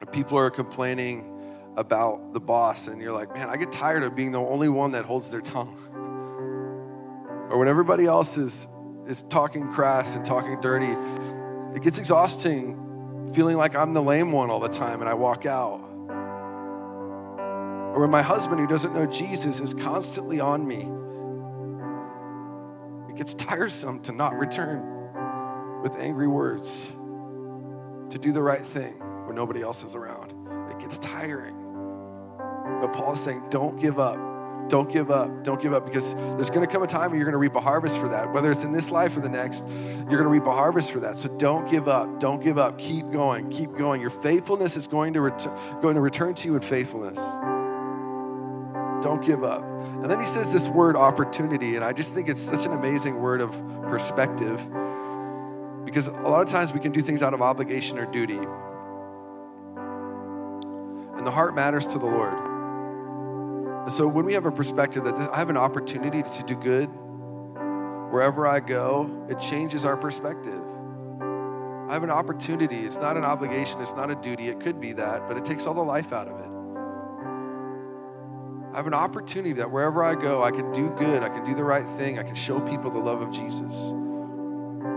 and 0.00 0.12
people 0.12 0.38
are 0.38 0.50
complaining 0.50 1.32
about 1.76 2.32
the 2.32 2.38
boss, 2.38 2.86
and 2.86 3.02
you're 3.02 3.12
like, 3.12 3.34
man, 3.34 3.50
I 3.50 3.56
get 3.56 3.72
tired 3.72 4.04
of 4.04 4.14
being 4.14 4.30
the 4.30 4.40
only 4.40 4.68
one 4.68 4.92
that 4.92 5.04
holds 5.04 5.28
their 5.28 5.40
tongue. 5.40 5.76
Or 7.50 7.58
when 7.58 7.68
everybody 7.68 8.06
else 8.06 8.38
is 8.38 8.68
is 9.08 9.22
talking 9.28 9.68
crass 9.68 10.16
and 10.16 10.24
talking 10.24 10.60
dirty, 10.60 10.94
it 11.76 11.82
gets 11.82 11.98
exhausting 11.98 13.32
feeling 13.34 13.56
like 13.56 13.74
I'm 13.74 13.92
the 13.92 14.02
lame 14.02 14.32
one 14.32 14.50
all 14.50 14.60
the 14.60 14.68
time 14.68 15.00
and 15.00 15.08
I 15.08 15.14
walk 15.14 15.46
out. 15.46 15.80
Or 17.94 18.00
when 18.00 18.10
my 18.10 18.22
husband, 18.22 18.60
who 18.60 18.66
doesn't 18.66 18.94
know 18.94 19.06
Jesus, 19.06 19.60
is 19.60 19.74
constantly 19.74 20.40
on 20.40 20.66
me, 20.66 20.88
it 23.10 23.16
gets 23.16 23.34
tiresome 23.46 24.00
to 24.02 24.12
not 24.12 24.38
return 24.38 25.82
with 25.82 25.96
angry 25.96 26.28
words, 26.28 26.90
to 28.10 28.18
do 28.18 28.32
the 28.32 28.42
right 28.42 28.64
thing 28.64 28.94
when 29.26 29.34
nobody 29.34 29.62
else 29.62 29.84
is 29.84 29.94
around. 29.94 30.32
It 30.70 30.78
gets 30.78 30.98
tiring. 30.98 31.54
But 32.80 32.92
Paul's 32.92 33.20
saying, 33.20 33.44
don't 33.50 33.80
give 33.80 33.98
up. 33.98 34.18
Don't 34.68 34.90
give 34.92 35.10
up. 35.10 35.44
Don't 35.44 35.60
give 35.60 35.72
up 35.72 35.86
because 35.86 36.14
there's 36.14 36.50
going 36.50 36.66
to 36.66 36.72
come 36.72 36.82
a 36.82 36.86
time 36.86 37.10
where 37.10 37.18
you're 37.18 37.24
going 37.24 37.32
to 37.32 37.38
reap 37.38 37.54
a 37.54 37.60
harvest 37.60 37.98
for 37.98 38.08
that. 38.08 38.32
Whether 38.32 38.50
it's 38.50 38.64
in 38.64 38.72
this 38.72 38.90
life 38.90 39.16
or 39.16 39.20
the 39.20 39.28
next, 39.28 39.64
you're 39.66 40.18
going 40.18 40.24
to 40.24 40.28
reap 40.28 40.46
a 40.46 40.52
harvest 40.52 40.90
for 40.90 41.00
that. 41.00 41.18
So 41.18 41.28
don't 41.28 41.70
give 41.70 41.88
up. 41.88 42.18
Don't 42.18 42.42
give 42.42 42.58
up. 42.58 42.78
Keep 42.78 43.12
going. 43.12 43.48
Keep 43.50 43.76
going. 43.76 44.00
Your 44.00 44.10
faithfulness 44.10 44.76
is 44.76 44.86
going 44.86 45.12
to, 45.12 45.20
ret- 45.20 45.46
going 45.82 45.94
to 45.94 46.00
return 46.00 46.34
to 46.34 46.48
you 46.48 46.56
in 46.56 46.62
faithfulness. 46.62 47.18
Don't 49.02 49.24
give 49.24 49.44
up. 49.44 49.62
And 49.62 50.10
then 50.10 50.18
he 50.18 50.26
says 50.26 50.52
this 50.52 50.68
word 50.68 50.96
opportunity, 50.96 51.76
and 51.76 51.84
I 51.84 51.92
just 51.92 52.12
think 52.12 52.28
it's 52.28 52.40
such 52.40 52.66
an 52.66 52.72
amazing 52.72 53.20
word 53.20 53.40
of 53.40 53.52
perspective 53.82 54.60
because 55.86 56.08
a 56.08 56.12
lot 56.12 56.42
of 56.42 56.48
times 56.48 56.74
we 56.74 56.80
can 56.80 56.90
do 56.90 57.00
things 57.00 57.22
out 57.22 57.32
of 57.32 57.40
obligation 57.40 57.96
or 57.96 58.06
duty. 58.06 58.36
And 61.16 61.24
the 61.24 61.30
heart 61.30 61.54
matters 61.54 61.86
to 61.86 61.98
the 61.98 62.04
Lord. 62.04 62.34
And 63.84 63.92
so 63.92 64.08
when 64.08 64.26
we 64.26 64.34
have 64.34 64.46
a 64.46 64.50
perspective 64.50 65.04
that 65.04 65.16
this, 65.16 65.28
I 65.32 65.38
have 65.38 65.48
an 65.48 65.56
opportunity 65.56 66.24
to 66.24 66.42
do 66.42 66.56
good 66.56 66.90
wherever 68.10 68.48
I 68.48 68.58
go, 68.60 69.26
it 69.30 69.40
changes 69.40 69.84
our 69.84 69.96
perspective. 69.96 70.60
I 71.88 71.92
have 71.92 72.02
an 72.02 72.10
opportunity. 72.10 72.84
It's 72.84 72.96
not 72.96 73.16
an 73.16 73.24
obligation, 73.24 73.80
it's 73.80 73.92
not 73.92 74.10
a 74.10 74.16
duty. 74.16 74.48
It 74.48 74.58
could 74.58 74.80
be 74.80 74.92
that, 74.94 75.28
but 75.28 75.36
it 75.36 75.44
takes 75.44 75.66
all 75.66 75.74
the 75.74 75.82
life 75.82 76.12
out 76.12 76.26
of 76.26 76.36
it. 76.40 76.50
I 78.72 78.76
have 78.76 78.88
an 78.88 78.94
opportunity 78.94 79.52
that 79.54 79.70
wherever 79.70 80.02
I 80.02 80.16
go, 80.16 80.42
I 80.42 80.50
can 80.50 80.72
do 80.72 80.90
good, 80.98 81.22
I 81.22 81.28
can 81.28 81.44
do 81.44 81.54
the 81.54 81.62
right 81.62 81.86
thing, 81.96 82.18
I 82.18 82.24
can 82.24 82.34
show 82.34 82.58
people 82.58 82.90
the 82.90 82.98
love 82.98 83.22
of 83.22 83.30
Jesus. 83.30 83.92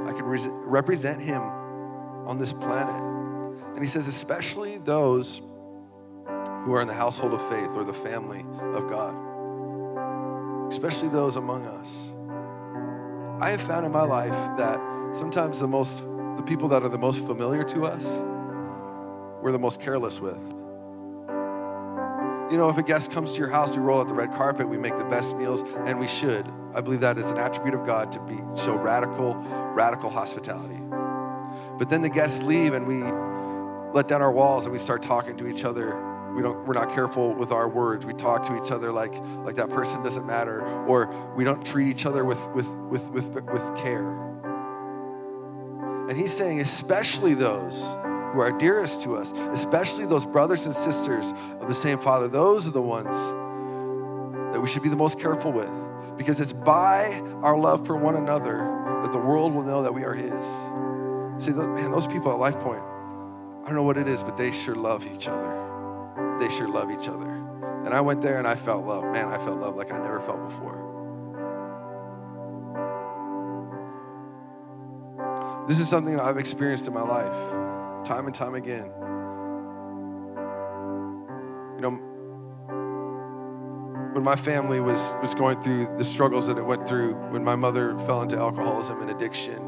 I 0.09 0.13
re- 0.13 0.49
represent 0.49 1.21
him 1.21 1.41
on 1.41 2.39
this 2.39 2.51
planet. 2.51 3.01
And 3.75 3.83
he 3.83 3.87
says, 3.87 4.07
especially 4.07 4.77
those 4.79 5.41
who 6.65 6.73
are 6.73 6.81
in 6.81 6.87
the 6.87 6.93
household 6.93 7.33
of 7.33 7.49
faith 7.49 7.69
or 7.75 7.83
the 7.83 7.93
family 7.93 8.45
of 8.73 8.89
God, 8.89 9.13
especially 10.71 11.09
those 11.09 11.35
among 11.35 11.65
us. 11.65 12.13
I 13.41 13.51
have 13.51 13.61
found 13.61 13.85
in 13.85 13.91
my 13.91 14.03
life 14.03 14.57
that 14.57 14.79
sometimes 15.15 15.59
the 15.59 15.67
most 15.67 16.03
the 16.35 16.43
people 16.45 16.69
that 16.69 16.83
are 16.83 16.89
the 16.89 16.97
most 16.97 17.19
familiar 17.19 17.63
to 17.65 17.85
us, 17.85 18.05
we're 19.41 19.51
the 19.51 19.59
most 19.59 19.81
careless 19.81 20.19
with. 20.19 20.58
You 22.51 22.57
know, 22.57 22.69
if 22.69 22.77
a 22.77 22.83
guest 22.83 23.11
comes 23.11 23.33
to 23.33 23.37
your 23.37 23.49
house, 23.49 23.75
we 23.75 23.81
roll 23.81 24.01
out 24.01 24.07
the 24.07 24.13
red 24.13 24.33
carpet, 24.33 24.67
we 24.67 24.77
make 24.77 24.97
the 24.97 25.03
best 25.05 25.35
meals, 25.35 25.63
and 25.85 25.99
we 25.99 26.07
should. 26.07 26.51
I 26.73 26.81
believe 26.81 27.01
that 27.01 27.17
is 27.17 27.29
an 27.29 27.37
attribute 27.37 27.75
of 27.75 27.85
God 27.85 28.11
to 28.13 28.19
be 28.21 28.37
show 28.61 28.75
radical, 28.75 29.35
radical 29.75 30.09
hospitality. 30.09 30.79
But 31.77 31.89
then 31.89 32.01
the 32.01 32.09
guests 32.09 32.41
leave 32.41 32.73
and 32.73 32.87
we 32.87 33.03
let 33.93 34.07
down 34.07 34.21
our 34.21 34.31
walls 34.31 34.65
and 34.65 34.73
we 34.73 34.79
start 34.79 35.01
talking 35.03 35.37
to 35.37 35.47
each 35.47 35.63
other 35.63 36.05
we 36.35 36.43
don't 36.43 36.65
we're 36.67 36.73
not 36.73 36.93
careful 36.93 37.33
with 37.33 37.51
our 37.51 37.67
words 37.67 38.05
we 38.05 38.13
talk 38.13 38.43
to 38.43 38.63
each 38.63 38.71
other 38.71 38.91
like 38.91 39.13
like 39.43 39.55
that 39.55 39.69
person 39.69 40.03
doesn't 40.03 40.27
matter 40.27 40.61
or 40.85 41.07
we 41.35 41.43
don't 41.43 41.65
treat 41.65 41.87
each 41.87 42.05
other 42.05 42.23
with 42.23 42.39
with 42.49 42.67
with 42.89 43.03
with, 43.09 43.25
with 43.25 43.75
care 43.77 44.07
and 46.07 46.17
he's 46.17 46.31
saying 46.31 46.61
especially 46.61 47.33
those 47.33 47.81
who 48.33 48.39
are 48.41 48.51
dearest 48.51 49.01
to 49.03 49.15
us 49.15 49.31
especially 49.53 50.05
those 50.05 50.25
brothers 50.25 50.65
and 50.65 50.75
sisters 50.75 51.33
of 51.59 51.67
the 51.67 51.75
same 51.75 51.99
father 51.99 52.27
those 52.27 52.67
are 52.67 52.71
the 52.71 52.81
ones 52.81 53.15
that 54.53 54.61
we 54.61 54.67
should 54.67 54.83
be 54.83 54.89
the 54.89 54.95
most 54.95 55.19
careful 55.19 55.51
with 55.51 55.71
because 56.17 56.41
it's 56.41 56.53
by 56.53 57.19
our 57.43 57.57
love 57.57 57.85
for 57.85 57.95
one 57.95 58.15
another 58.15 58.57
that 59.03 59.11
the 59.11 59.17
world 59.17 59.53
will 59.53 59.63
know 59.63 59.83
that 59.83 59.93
we 59.93 60.03
are 60.03 60.13
his 60.13 60.43
see 61.43 61.51
man 61.51 61.91
those 61.91 62.07
people 62.07 62.31
at 62.31 62.37
life 62.37 62.59
point 62.59 62.83
I 63.69 63.71
don't 63.71 63.75
know 63.75 63.83
what 63.83 63.97
it 63.97 64.07
is, 64.07 64.23
but 64.23 64.35
they 64.35 64.51
sure 64.51 64.73
love 64.73 65.05
each 65.05 65.27
other. 65.27 66.37
They 66.39 66.49
sure 66.49 66.67
love 66.67 66.89
each 66.89 67.07
other. 67.07 67.29
And 67.85 67.93
I 67.93 68.01
went 68.01 68.19
there 68.19 68.39
and 68.39 68.47
I 68.47 68.55
felt 68.55 68.83
love. 68.83 69.03
Man, 69.03 69.27
I 69.27 69.37
felt 69.37 69.59
love 69.59 69.75
like 69.75 69.91
I 69.91 69.97
never 69.99 70.19
felt 70.21 70.49
before. 70.49 70.87
This 75.67 75.79
is 75.79 75.87
something 75.87 76.19
I've 76.19 76.39
experienced 76.39 76.87
in 76.87 76.93
my 76.93 77.03
life, 77.03 77.31
time 78.09 78.25
and 78.25 78.33
time 78.33 78.55
again. 78.55 78.89
You 81.75 81.81
know, 81.81 81.91
when 84.13 84.23
my 84.23 84.35
family 84.35 84.79
was, 84.79 85.13
was 85.21 85.35
going 85.35 85.61
through 85.61 85.95
the 85.99 86.03
struggles 86.03 86.47
that 86.47 86.57
it 86.57 86.65
went 86.65 86.87
through, 86.87 87.13
when 87.29 87.43
my 87.43 87.55
mother 87.55 87.95
fell 88.07 88.23
into 88.23 88.35
alcoholism 88.35 88.99
and 89.03 89.11
addiction, 89.11 89.61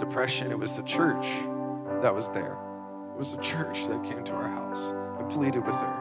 depression, 0.00 0.50
it 0.50 0.58
was 0.58 0.72
the 0.72 0.82
church 0.82 1.24
that 2.02 2.12
was 2.12 2.28
there. 2.30 2.58
It 3.14 3.18
was 3.18 3.30
the 3.30 3.38
church 3.40 3.86
that 3.86 4.02
came 4.02 4.24
to 4.24 4.32
our 4.32 4.48
house 4.48 4.92
and 5.20 5.30
pleaded 5.30 5.64
with 5.64 5.76
her. 5.76 6.00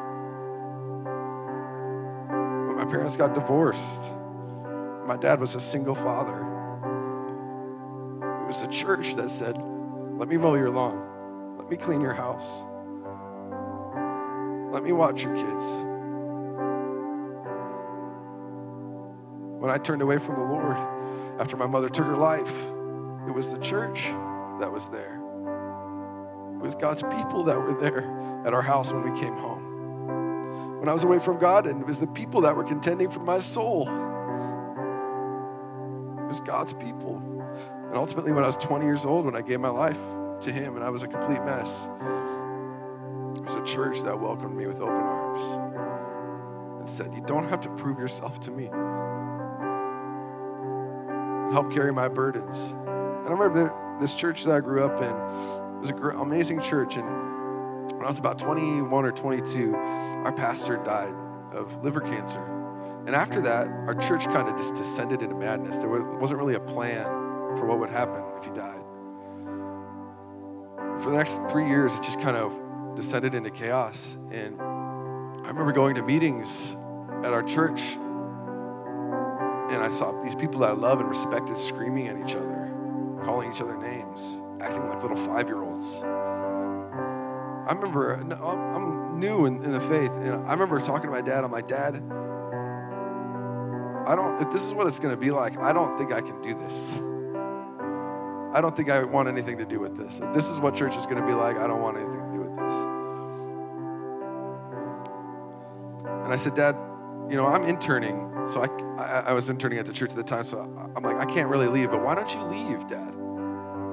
When 2.67 2.77
my 2.77 2.85
parents 2.85 3.15
got 3.15 3.35
divorced, 3.35 4.11
my 5.05 5.17
dad 5.17 5.39
was 5.39 5.53
a 5.53 5.59
single 5.59 5.93
father. 5.93 6.39
It 8.41 8.47
was 8.47 8.59
the 8.59 8.69
church 8.69 9.15
that 9.17 9.29
said, 9.29 9.55
Let 10.17 10.27
me 10.27 10.37
mow 10.37 10.55
your 10.55 10.71
lawn, 10.71 11.12
let 11.57 11.69
me 11.69 11.77
clean 11.77 12.01
your 12.01 12.13
house, 12.13 12.63
let 14.73 14.83
me 14.83 14.91
watch 14.91 15.23
your 15.23 15.35
kids. 15.35 15.63
When 19.59 19.71
I 19.71 19.77
turned 19.77 20.01
away 20.01 20.17
from 20.17 20.35
the 20.35 20.53
Lord 20.53 20.75
after 21.39 21.55
my 21.55 21.67
mother 21.67 21.87
took 21.87 22.05
her 22.05 22.17
life, 22.17 22.51
it 23.27 23.33
was 23.33 23.49
the 23.49 23.59
church 23.59 24.03
that 24.59 24.71
was 24.71 24.87
there. 24.87 25.21
It 26.55 26.61
was 26.61 26.75
God's 26.75 27.03
people 27.03 27.43
that 27.43 27.57
were 27.57 27.79
there 27.79 28.03
at 28.45 28.53
our 28.53 28.61
house 28.61 28.91
when 28.91 29.09
we 29.09 29.19
came 29.19 29.35
home. 29.35 30.79
When 30.79 30.89
I 30.89 30.93
was 30.93 31.03
away 31.05 31.19
from 31.19 31.39
God, 31.39 31.65
and 31.65 31.79
it 31.81 31.87
was 31.87 31.99
the 31.99 32.07
people 32.07 32.41
that 32.41 32.55
were 32.55 32.63
contending 32.63 33.09
for 33.09 33.21
my 33.21 33.39
soul. 33.39 33.83
It 36.19 36.27
was 36.27 36.41
God's 36.41 36.73
people. 36.73 37.21
And 37.87 37.95
ultimately, 37.95 38.33
when 38.33 38.43
I 38.43 38.47
was 38.47 38.57
20 38.57 38.83
years 38.85 39.05
old, 39.05 39.23
when 39.25 39.35
I 39.35 39.41
gave 39.41 39.61
my 39.61 39.69
life 39.69 39.99
to 40.43 40.51
Him 40.51 40.75
and 40.75 40.83
I 40.83 40.89
was 40.89 41.03
a 41.03 41.07
complete 41.07 41.43
mess, 41.43 41.87
it 43.35 43.43
was 43.43 43.55
a 43.55 43.63
church 43.65 44.01
that 44.03 44.19
welcomed 44.19 44.55
me 44.55 44.67
with 44.67 44.79
open 44.79 44.93
arms 44.93 45.41
and 46.79 46.89
said, 46.89 47.13
You 47.13 47.21
don't 47.25 47.47
have 47.49 47.61
to 47.61 47.69
prove 47.69 47.99
yourself 47.99 48.39
to 48.41 48.51
me 48.51 48.69
help 51.53 51.71
carry 51.71 51.93
my 51.93 52.09
burdens. 52.09 52.59
And 52.59 53.27
I 53.27 53.31
remember 53.31 53.71
this 54.01 54.13
church 54.13 54.43
that 54.43 54.55
I 54.55 54.59
grew 54.59 54.83
up 54.83 55.01
in 55.01 55.79
was 55.79 55.91
an 55.91 56.19
amazing 56.19 56.59
church. 56.61 56.97
And 56.97 57.05
when 57.91 58.03
I 58.03 58.07
was 58.07 58.19
about 58.19 58.39
21 58.39 59.05
or 59.05 59.11
22, 59.11 59.73
our 59.75 60.33
pastor 60.33 60.77
died 60.77 61.13
of 61.53 61.83
liver 61.83 62.01
cancer. 62.01 62.41
And 63.05 63.15
after 63.15 63.39
that, 63.41 63.67
our 63.67 63.93
church 63.95 64.25
kind 64.25 64.49
of 64.49 64.57
just 64.57 64.75
descended 64.75 65.21
into 65.21 65.35
madness. 65.35 65.77
There 65.77 65.89
wasn't 65.89 66.39
really 66.39 66.55
a 66.55 66.59
plan 66.59 67.05
for 67.57 67.65
what 67.65 67.79
would 67.79 67.89
happen 67.89 68.23
if 68.37 68.45
he 68.45 68.51
died. 68.51 68.82
For 71.03 71.09
the 71.09 71.17
next 71.17 71.37
three 71.49 71.67
years, 71.67 71.93
it 71.93 72.01
just 72.01 72.21
kind 72.21 72.37
of 72.37 72.95
descended 72.95 73.35
into 73.35 73.51
chaos. 73.51 74.17
And 74.31 74.59
I 74.61 75.47
remember 75.47 75.73
going 75.73 75.95
to 75.95 76.01
meetings 76.01 76.77
at 77.23 77.33
our 77.33 77.43
church 77.43 77.81
and 79.69 79.83
I 79.83 79.89
saw 79.89 80.13
these 80.21 80.35
people 80.35 80.61
that 80.61 80.69
I 80.69 80.73
love 80.73 81.01
and 81.01 81.09
respected 81.09 81.57
screaming 81.57 82.07
at 82.07 82.17
each 82.17 82.35
other, 82.35 82.71
calling 83.25 83.51
each 83.51 83.59
other 83.59 83.75
names, 83.75 84.41
acting 84.61 84.87
like 84.87 85.01
little 85.01 85.17
five 85.17 85.47
year 85.47 85.61
olds. 85.61 86.01
I 86.03 87.73
remember, 87.73 88.13
I'm 88.13 89.19
new 89.19 89.45
in, 89.45 89.61
in, 89.61 89.71
the 89.71 89.81
faith, 89.81 90.11
and 90.11 90.35
I 90.47 90.51
remember 90.51 90.79
talking 90.79 91.09
to 91.09 91.11
my 91.11 91.21
dad. 91.21 91.43
I'm 91.43 91.51
like, 91.51 91.67
Dad, 91.67 91.95
I 94.05 94.15
don't, 94.15 94.41
if 94.41 94.51
this 94.53 94.61
is 94.63 94.73
what 94.73 94.87
it's 94.87 94.99
going 94.99 95.13
to 95.13 95.19
be 95.19 95.31
like, 95.31 95.57
I 95.57 95.73
don't 95.73 95.97
think 95.97 96.13
I 96.13 96.21
can 96.21 96.41
do 96.41 96.53
this. 96.53 96.93
I 98.53 98.61
don't 98.61 98.75
think 98.75 98.89
I 98.89 99.03
want 99.03 99.27
anything 99.27 99.57
to 99.57 99.65
do 99.65 99.79
with 99.79 99.97
this. 99.97 100.19
If 100.19 100.33
this 100.33 100.49
is 100.49 100.59
what 100.59 100.75
church 100.75 100.95
is 100.95 101.05
going 101.05 101.17
to 101.17 101.25
be 101.25 101.33
like, 101.33 101.57
I 101.57 101.67
don't 101.67 101.81
want 101.81 101.97
anything 101.97 102.19
to 102.19 102.31
do 102.33 102.39
with 102.41 102.55
this. 102.55 102.73
And 106.25 106.33
I 106.33 106.35
said, 106.35 106.55
Dad, 106.55 106.75
you 107.29 107.35
know, 107.35 107.45
I'm 107.45 107.63
interning 107.63 108.33
so 108.47 108.61
I, 108.61 109.01
I, 109.01 109.19
I, 109.29 109.33
was 109.33 109.49
interning 109.49 109.79
at 109.79 109.85
the 109.85 109.93
church 109.93 110.09
at 110.09 110.17
the 110.17 110.23
time, 110.23 110.43
so 110.43 110.59
I'm 110.59 111.03
like, 111.03 111.15
I 111.15 111.25
can't 111.25 111.47
really 111.47 111.67
leave, 111.67 111.91
but 111.91 112.03
why 112.03 112.13
don't 112.13 112.33
you 112.33 112.41
leave, 112.43 112.87
Dad? 112.87 113.13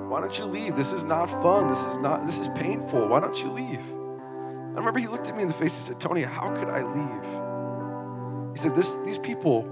Why 0.09 0.21
don't 0.21 0.37
you 0.37 0.45
leave? 0.45 0.75
This 0.77 0.91
is 0.91 1.05
not 1.05 1.27
fun. 1.41 1.69
This 1.69 1.85
is 1.85 1.99
not, 1.99 2.27
this 2.27 2.39
is 2.39 2.49
painful. 2.57 3.07
Why 3.07 3.21
don't 3.21 3.41
you 3.41 3.51
leave? 3.53 3.79
I 3.79 4.79
remember 4.79 4.99
he 4.99 5.07
looked 5.07 5.29
at 5.29 5.37
me 5.37 5.43
in 5.43 5.49
the 5.49 5.55
face 5.55 5.77
and 5.77 5.87
said, 5.87 6.01
Tony, 6.01 6.23
how 6.23 6.53
could 6.57 6.69
I 6.69 6.83
leave? 6.83 8.57
He 8.57 8.61
said, 8.61 8.75
this, 8.75 8.93
these 9.05 9.19
people 9.19 9.63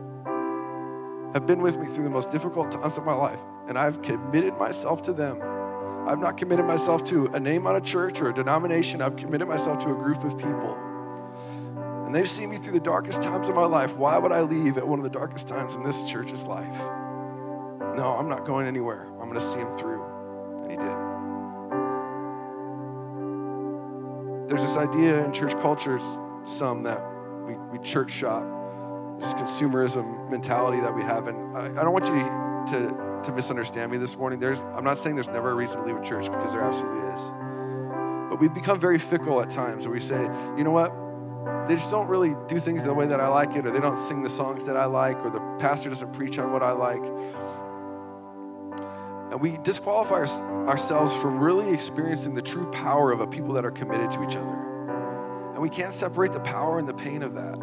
have 1.34 1.46
been 1.46 1.60
with 1.60 1.76
me 1.76 1.86
through 1.86 2.04
the 2.04 2.10
most 2.10 2.30
difficult 2.30 2.72
times 2.72 2.98
of 2.98 3.04
my 3.04 3.14
life, 3.14 3.40
and 3.68 3.78
I've 3.78 4.02
committed 4.02 4.56
myself 4.58 5.02
to 5.02 5.12
them. 5.12 5.40
I've 6.06 6.20
not 6.20 6.36
committed 6.38 6.64
myself 6.64 7.04
to 7.04 7.26
a 7.26 7.40
name 7.40 7.66
on 7.66 7.76
a 7.76 7.80
church 7.80 8.20
or 8.20 8.30
a 8.30 8.34
denomination. 8.34 9.02
I've 9.02 9.16
committed 9.16 9.46
myself 9.46 9.78
to 9.80 9.90
a 9.90 9.94
group 9.94 10.24
of 10.24 10.38
people 10.38 10.76
and 12.08 12.14
they've 12.14 12.30
seen 12.30 12.48
me 12.48 12.56
through 12.56 12.72
the 12.72 12.80
darkest 12.80 13.20
times 13.20 13.50
of 13.50 13.54
my 13.54 13.66
life. 13.66 13.94
Why 13.94 14.16
would 14.16 14.32
I 14.32 14.40
leave 14.40 14.78
at 14.78 14.88
one 14.88 14.98
of 14.98 15.02
the 15.02 15.10
darkest 15.10 15.46
times 15.46 15.74
in 15.74 15.82
this 15.82 16.02
church's 16.04 16.44
life? 16.44 16.74
No, 17.94 18.16
I'm 18.18 18.30
not 18.30 18.46
going 18.46 18.66
anywhere. 18.66 19.06
I'm 19.20 19.28
going 19.28 19.34
to 19.34 19.40
see 19.42 19.58
him 19.58 19.76
through. 19.76 20.02
And 20.62 20.70
he 20.70 20.78
did. 20.78 20.96
There's 24.48 24.66
this 24.66 24.78
idea 24.78 25.22
in 25.22 25.34
church 25.34 25.52
cultures, 25.60 26.02
some 26.46 26.82
that 26.84 26.98
we, 27.44 27.56
we 27.56 27.78
church 27.84 28.10
shop, 28.10 28.42
this 29.20 29.34
consumerism 29.34 30.30
mentality 30.30 30.80
that 30.80 30.94
we 30.94 31.02
have. 31.02 31.26
And 31.26 31.56
I, 31.56 31.66
I 31.66 31.84
don't 31.84 31.92
want 31.92 32.06
you 32.06 32.78
to, 32.78 33.22
to 33.24 33.32
misunderstand 33.32 33.90
me 33.90 33.98
this 33.98 34.16
morning. 34.16 34.38
There's, 34.38 34.60
I'm 34.74 34.84
not 34.84 34.98
saying 34.98 35.16
there's 35.16 35.28
never 35.28 35.50
a 35.50 35.54
reason 35.54 35.78
to 35.78 35.84
leave 35.84 35.96
a 35.96 36.04
church 36.04 36.26
because 36.26 36.52
there 36.52 36.62
absolutely 36.62 37.00
is. 37.14 37.20
But 38.30 38.40
we've 38.40 38.54
become 38.54 38.78
very 38.78 38.98
fickle 38.98 39.40
at 39.40 39.50
times 39.50 39.86
where 39.86 39.94
we 39.94 40.00
say, 40.00 40.22
you 40.56 40.64
know 40.64 40.70
what? 40.70 40.92
they 41.68 41.74
just 41.74 41.90
don't 41.90 42.08
really 42.08 42.34
do 42.46 42.58
things 42.58 42.82
the 42.82 42.94
way 42.94 43.06
that 43.06 43.20
I 43.20 43.28
like 43.28 43.54
it, 43.54 43.66
or 43.66 43.70
they 43.70 43.80
don't 43.80 43.98
sing 44.06 44.22
the 44.22 44.30
songs 44.30 44.64
that 44.64 44.76
I 44.76 44.86
like, 44.86 45.18
or 45.24 45.30
the 45.30 45.40
pastor 45.58 45.90
doesn't 45.90 46.12
preach 46.14 46.38
on 46.38 46.52
what 46.52 46.62
I 46.62 46.72
like. 46.72 47.02
And 49.30 49.40
we 49.40 49.58
disqualify 49.58 50.14
our, 50.14 50.68
ourselves 50.68 51.12
from 51.14 51.38
really 51.38 51.72
experiencing 51.72 52.34
the 52.34 52.42
true 52.42 52.70
power 52.70 53.12
of 53.12 53.20
a 53.20 53.26
people 53.26 53.52
that 53.54 53.66
are 53.66 53.70
committed 53.70 54.10
to 54.12 54.24
each 54.24 54.36
other. 54.36 55.52
And 55.52 55.62
we 55.62 55.68
can't 55.68 55.92
separate 55.92 56.32
the 56.32 56.40
power 56.40 56.78
and 56.78 56.88
the 56.88 56.94
pain 56.94 57.22
of 57.22 57.34
that. 57.34 57.58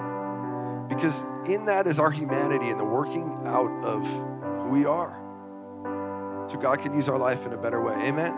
Because 0.87 1.25
in 1.47 1.65
that 1.65 1.87
is 1.87 1.99
our 1.99 2.11
humanity 2.11 2.69
and 2.69 2.79
the 2.79 2.85
working 2.85 3.39
out 3.45 3.71
of 3.83 4.03
who 4.63 4.69
we 4.69 4.85
are. 4.85 5.21
So 6.47 6.57
God 6.57 6.81
can 6.81 6.93
use 6.93 7.09
our 7.09 7.17
life 7.17 7.45
in 7.45 7.53
a 7.53 7.57
better 7.57 7.81
way. 7.81 7.95
Amen? 7.95 8.33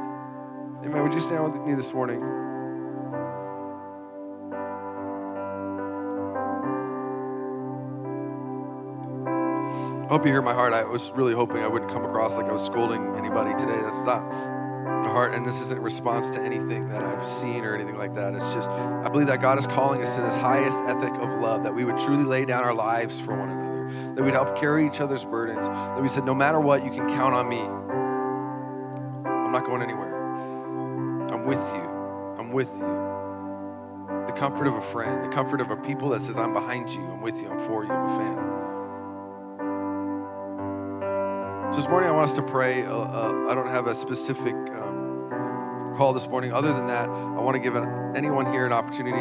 Amen. 0.85 1.03
Would 1.03 1.13
you 1.13 1.19
stand 1.19 1.43
with 1.43 1.61
me 1.61 1.73
this 1.73 1.93
morning? 1.93 2.23
I 10.07 10.09
hope 10.09 10.25
you 10.25 10.31
hear 10.31 10.41
my 10.41 10.53
heart. 10.53 10.71
I 10.71 10.83
was 10.85 11.11
really 11.11 11.33
hoping 11.33 11.57
I 11.57 11.67
wouldn't 11.67 11.91
come 11.91 12.05
across 12.05 12.35
like 12.35 12.45
I 12.45 12.53
was 12.53 12.65
scolding 12.65 13.13
anybody 13.17 13.51
today. 13.55 13.77
That's 13.81 14.03
not 14.03 14.21
heart, 15.07 15.33
and 15.33 15.45
this 15.45 15.59
isn't 15.61 15.81
response 15.81 16.29
to 16.31 16.41
anything 16.41 16.89
that 16.89 17.03
I've 17.03 17.27
seen 17.27 17.63
or 17.65 17.75
anything 17.75 17.97
like 17.97 18.15
that. 18.15 18.33
It's 18.33 18.53
just, 18.53 18.69
I 18.69 19.09
believe 19.09 19.27
that 19.27 19.41
God 19.41 19.57
is 19.59 19.67
calling 19.67 20.01
us 20.01 20.15
to 20.15 20.21
this 20.21 20.35
highest 20.35 20.77
ethic 20.83 21.13
of 21.13 21.39
love, 21.39 21.63
that 21.63 21.73
we 21.73 21.83
would 21.83 21.97
truly 21.97 22.23
lay 22.23 22.45
down 22.45 22.63
our 22.63 22.73
lives 22.73 23.19
for 23.19 23.35
one 23.35 23.49
another, 23.49 24.13
that 24.15 24.23
we'd 24.23 24.33
help 24.33 24.57
carry 24.57 24.85
each 24.87 24.99
other's 24.99 25.25
burdens, 25.25 25.67
that 25.67 26.01
we 26.01 26.07
said, 26.07 26.25
no 26.25 26.33
matter 26.35 26.59
what, 26.59 26.83
you 26.83 26.91
can 26.91 27.07
count 27.09 27.33
on 27.33 27.47
me. 27.47 27.61
I'm 29.29 29.51
not 29.51 29.65
going 29.65 29.81
anywhere. 29.81 30.15
I'm 31.31 31.45
with 31.45 31.59
you. 31.73 31.83
I'm 32.39 32.51
with 32.51 32.73
you. 32.77 33.05
The 34.27 34.33
comfort 34.33 34.67
of 34.67 34.75
a 34.75 34.81
friend, 34.81 35.23
the 35.23 35.35
comfort 35.35 35.61
of 35.61 35.71
a 35.71 35.77
people 35.77 36.09
that 36.09 36.21
says, 36.21 36.37
I'm 36.37 36.53
behind 36.53 36.89
you, 36.89 37.01
I'm 37.01 37.21
with 37.21 37.39
you, 37.41 37.49
I'm 37.49 37.59
for 37.61 37.83
you, 37.83 37.91
I'm 37.91 38.09
a 38.09 38.17
fan. 38.17 38.37
So 41.69 41.81
this 41.81 41.89
morning, 41.89 42.09
I 42.09 42.13
want 42.13 42.29
us 42.29 42.35
to 42.37 42.41
pray. 42.41 42.85
Uh, 42.85 42.95
uh, 42.95 43.47
I 43.49 43.53
don't 43.53 43.67
have 43.67 43.87
a 43.87 43.93
specific 43.93 44.55
um, 44.55 44.96
call 45.97 46.13
this 46.13 46.27
morning. 46.27 46.53
Other 46.53 46.73
than 46.73 46.87
that, 46.87 47.09
I 47.09 47.41
want 47.41 47.55
to 47.55 47.59
give 47.59 47.75
anyone 48.15 48.51
here 48.53 48.65
an 48.65 48.71
opportunity 48.71 49.17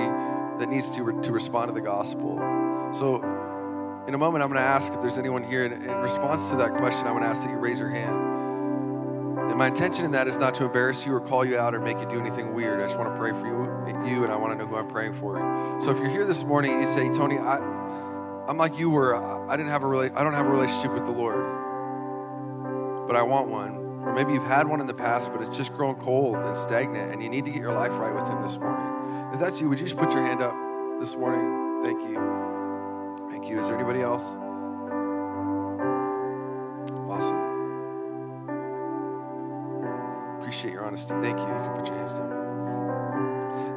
that 0.61 0.69
needs 0.69 0.91
to, 0.91 1.03
re- 1.03 1.23
to 1.23 1.33
respond 1.33 1.69
to 1.69 1.75
the 1.75 1.81
gospel. 1.81 2.37
So, 2.95 3.17
in 4.07 4.15
a 4.15 4.19
moment, 4.19 4.45
I'm 4.45 4.51
going 4.51 4.63
to 4.63 4.69
ask 4.69 4.93
if 4.93 5.01
there's 5.01 5.19
anyone 5.19 5.43
here. 5.43 5.65
In, 5.65 5.73
in 5.73 5.97
response 5.97 6.51
to 6.51 6.57
that 6.57 6.75
question, 6.75 7.07
I'm 7.07 7.15
going 7.15 7.23
to 7.23 7.29
ask 7.29 7.43
that 7.43 7.51
you 7.51 7.57
raise 7.57 7.79
your 7.79 7.91
hand. 7.91 8.15
And 9.51 9.57
my 9.57 9.69
intention 9.69 10.05
in 10.05 10.13
that 10.13 10.29
is 10.29 10.37
not 10.37 10.55
to 10.57 10.65
embarrass 10.65 11.05
you 11.05 11.13
or 11.15 11.21
call 11.21 11.45
you 11.45 11.59
out 11.59 11.75
or 11.75 11.81
make 11.81 11.99
you 11.99 12.09
do 12.09 12.21
anything 12.21 12.55
weird. 12.55 12.81
I 12.81 12.85
just 12.85 12.99
want 12.99 13.13
to 13.13 13.19
pray 13.19 13.31
for 13.31 13.47
you, 13.47 14.09
you, 14.09 14.23
and 14.25 14.33
I 14.33 14.37
want 14.37 14.53
to 14.53 14.65
know 14.65 14.69
who 14.69 14.77
I'm 14.77 14.89
praying 14.89 15.19
for. 15.19 15.37
So 15.83 15.91
if 15.91 15.99
you're 15.99 16.11
here 16.11 16.25
this 16.25 16.45
morning 16.45 16.73
and 16.73 16.83
you 16.83 16.89
say, 16.95 17.09
Tony, 17.17 17.39
I, 17.39 17.59
I'm 18.49 18.57
like 18.57 18.79
you 18.79 18.91
were. 18.91 19.17
I 19.17 19.57
didn't 19.57 19.71
have 19.71 19.83
a 19.83 19.87
really, 19.87 20.11
I 20.11 20.23
don't 20.23 20.35
have 20.35 20.47
a 20.47 20.51
relationship 20.51 20.93
with 20.93 21.05
the 21.05 21.13
Lord 21.13 21.57
but 23.07 23.17
I 23.17 23.23
want 23.23 23.49
one. 23.49 23.86
Or 24.07 24.15
maybe 24.15 24.33
you've 24.33 24.45
had 24.45 24.69
one 24.69 24.81
in 24.81 24.87
the 24.87 24.95
past, 24.95 25.33
but 25.33 25.43
it's 25.43 25.55
just 25.57 25.73
grown 25.75 25.97
cold 25.97 26.37
and 26.37 26.57
stagnant, 26.57 27.13
and 27.13 27.21
you 27.21 27.29
need 27.29 27.45
to 27.45 27.51
get 27.51 27.61
your 27.61 27.73
life 27.73 27.91
right 27.91 28.15
with 28.15 28.29
Him 28.29 28.41
this 28.41 28.57
morning. 28.57 29.33
If 29.35 29.41
that's 29.41 29.61
you, 29.61 29.69
would 29.69 29.81
you 29.81 29.87
just 29.87 29.99
put 29.99 30.13
your 30.13 30.25
hand 30.25 30.41
up 30.41 30.55
this 31.01 31.17
morning? 31.17 31.83
Thank 31.83 32.01
you. 32.09 32.17
Thank 33.29 33.49
you. 33.49 33.61
Is 33.61 33.67
there 33.67 33.77
anybody 33.77 34.03
else? 34.03 34.23
Awesome. 37.11 37.47
Appreciate 40.41 40.73
your 40.73 40.85
honesty. 40.85 41.15
Thank 41.21 41.39
you. 41.39 41.47
You 41.47 41.53
can 41.53 41.77
put 41.77 41.89
your 41.89 41.97
hands 41.97 42.15
down. 42.15 42.36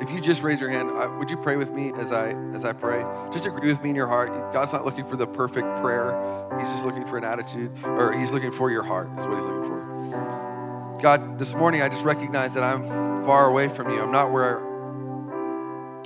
If 0.09 0.15
you 0.15 0.21
just 0.21 0.41
raise 0.41 0.59
your 0.59 0.71
hand, 0.71 0.89
uh, 0.89 1.07
would 1.19 1.29
you 1.29 1.37
pray 1.37 1.55
with 1.55 1.71
me 1.71 1.93
as 1.95 2.11
I 2.11 2.29
as 2.55 2.65
I 2.65 2.73
pray? 2.73 3.05
Just 3.31 3.45
agree 3.45 3.71
with 3.71 3.83
me 3.83 3.91
in 3.91 3.95
your 3.95 4.07
heart. 4.07 4.51
God's 4.51 4.73
not 4.73 4.83
looking 4.83 5.05
for 5.05 5.15
the 5.15 5.27
perfect 5.27 5.67
prayer. 5.83 6.49
He's 6.59 6.67
just 6.67 6.83
looking 6.83 7.05
for 7.05 7.19
an 7.19 7.23
attitude, 7.23 7.71
or 7.83 8.11
He's 8.11 8.31
looking 8.31 8.51
for 8.51 8.71
your 8.71 8.81
heart. 8.81 9.07
Is 9.19 9.27
what 9.27 9.35
He's 9.35 9.45
looking 9.45 9.67
for. 9.67 10.99
God, 10.99 11.37
this 11.37 11.53
morning 11.53 11.83
I 11.83 11.89
just 11.89 12.03
recognize 12.03 12.55
that 12.55 12.63
I'm 12.63 13.23
far 13.23 13.51
away 13.51 13.67
from 13.69 13.91
you. 13.91 14.01
I'm 14.01 14.11
not 14.11 14.31
where 14.31 14.63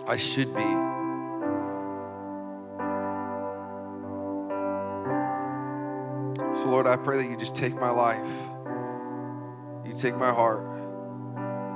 I 0.05 0.17
should 0.17 0.53
be. 0.53 0.63
So, 6.59 6.67
Lord, 6.67 6.87
I 6.87 6.97
pray 6.97 7.23
that 7.23 7.29
you 7.29 7.37
just 7.37 7.55
take 7.55 7.75
my 7.75 7.89
life. 7.89 8.29
You 9.85 9.93
take 9.97 10.17
my 10.17 10.33
heart. 10.33 10.72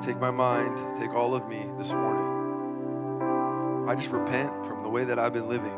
Take 0.01 0.19
my 0.19 0.31
mind, 0.31 0.99
take 0.99 1.11
all 1.11 1.35
of 1.35 1.47
me 1.47 1.65
this 1.77 1.91
morning. 1.91 3.87
I 3.89 3.95
just 3.95 4.09
repent 4.09 4.51
from 4.65 4.83
the 4.83 4.89
way 4.89 5.03
that 5.05 5.17
I've 5.17 5.33
been 5.33 5.49
living. 5.49 5.73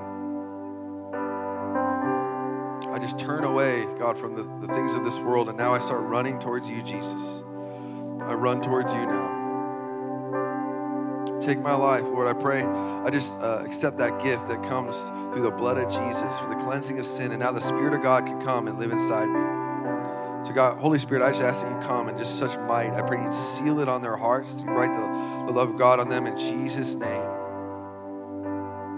I 2.92 3.00
just 3.00 3.18
turn 3.18 3.44
away, 3.44 3.86
God, 3.98 4.18
from 4.18 4.36
the, 4.36 4.44
the 4.66 4.74
things 4.74 4.94
of 4.94 5.04
this 5.06 5.20
world, 5.20 5.48
and 5.48 5.58
now 5.58 5.74
I 5.74 5.80
start 5.80 6.02
running 6.02 6.40
towards 6.40 6.68
you, 6.68 6.82
Jesus. 6.84 7.44
I 8.22 8.34
run 8.34 8.62
towards 8.62 8.94
you 8.94 9.06
now. 9.06 9.38
Take 11.40 11.60
my 11.60 11.74
life, 11.74 12.04
Lord. 12.04 12.28
I 12.28 12.34
pray. 12.34 12.64
I 12.64 13.10
just 13.10 13.34
uh, 13.36 13.64
accept 13.66 13.98
that 14.00 14.22
gift 14.22 14.48
that 14.50 14.62
comes 14.64 14.96
through 15.34 15.44
the 15.44 15.52
blood 15.52 15.78
of 15.78 15.88
Jesus 15.90 16.40
for 16.40 16.50
the 16.50 16.62
cleansing 16.64 17.00
of 17.00 17.06
sin, 17.06 17.32
and 17.32 17.40
now 17.40 17.52
the 17.52 17.62
Spirit 17.62 17.94
of 17.94 18.04
God 18.04 18.26
can 18.26 18.42
come 18.44 18.68
and 18.68 18.78
live 18.78 18.92
inside 18.92 19.28
me. 19.28 19.49
So, 20.50 20.56
God, 20.56 20.80
Holy 20.80 20.98
Spirit, 20.98 21.22
I 21.22 21.30
just 21.30 21.44
ask 21.44 21.62
that 21.62 21.72
you 21.72 21.88
come 21.88 22.10
in 22.10 22.18
just 22.18 22.40
such 22.40 22.58
might. 22.58 22.92
I 22.94 23.04
pray 23.04 23.24
you 23.24 23.32
seal 23.32 23.80
it 23.82 23.88
on 23.88 24.02
their 24.02 24.18
hearts. 24.18 24.56
You 24.60 24.72
write 24.72 24.90
the, 24.90 25.46
the 25.46 25.52
love 25.54 25.70
of 25.70 25.78
God 25.78 26.00
on 26.00 26.10
them 26.10 26.26
in 26.26 26.36
Jesus' 26.40 26.96
name. 26.96 27.30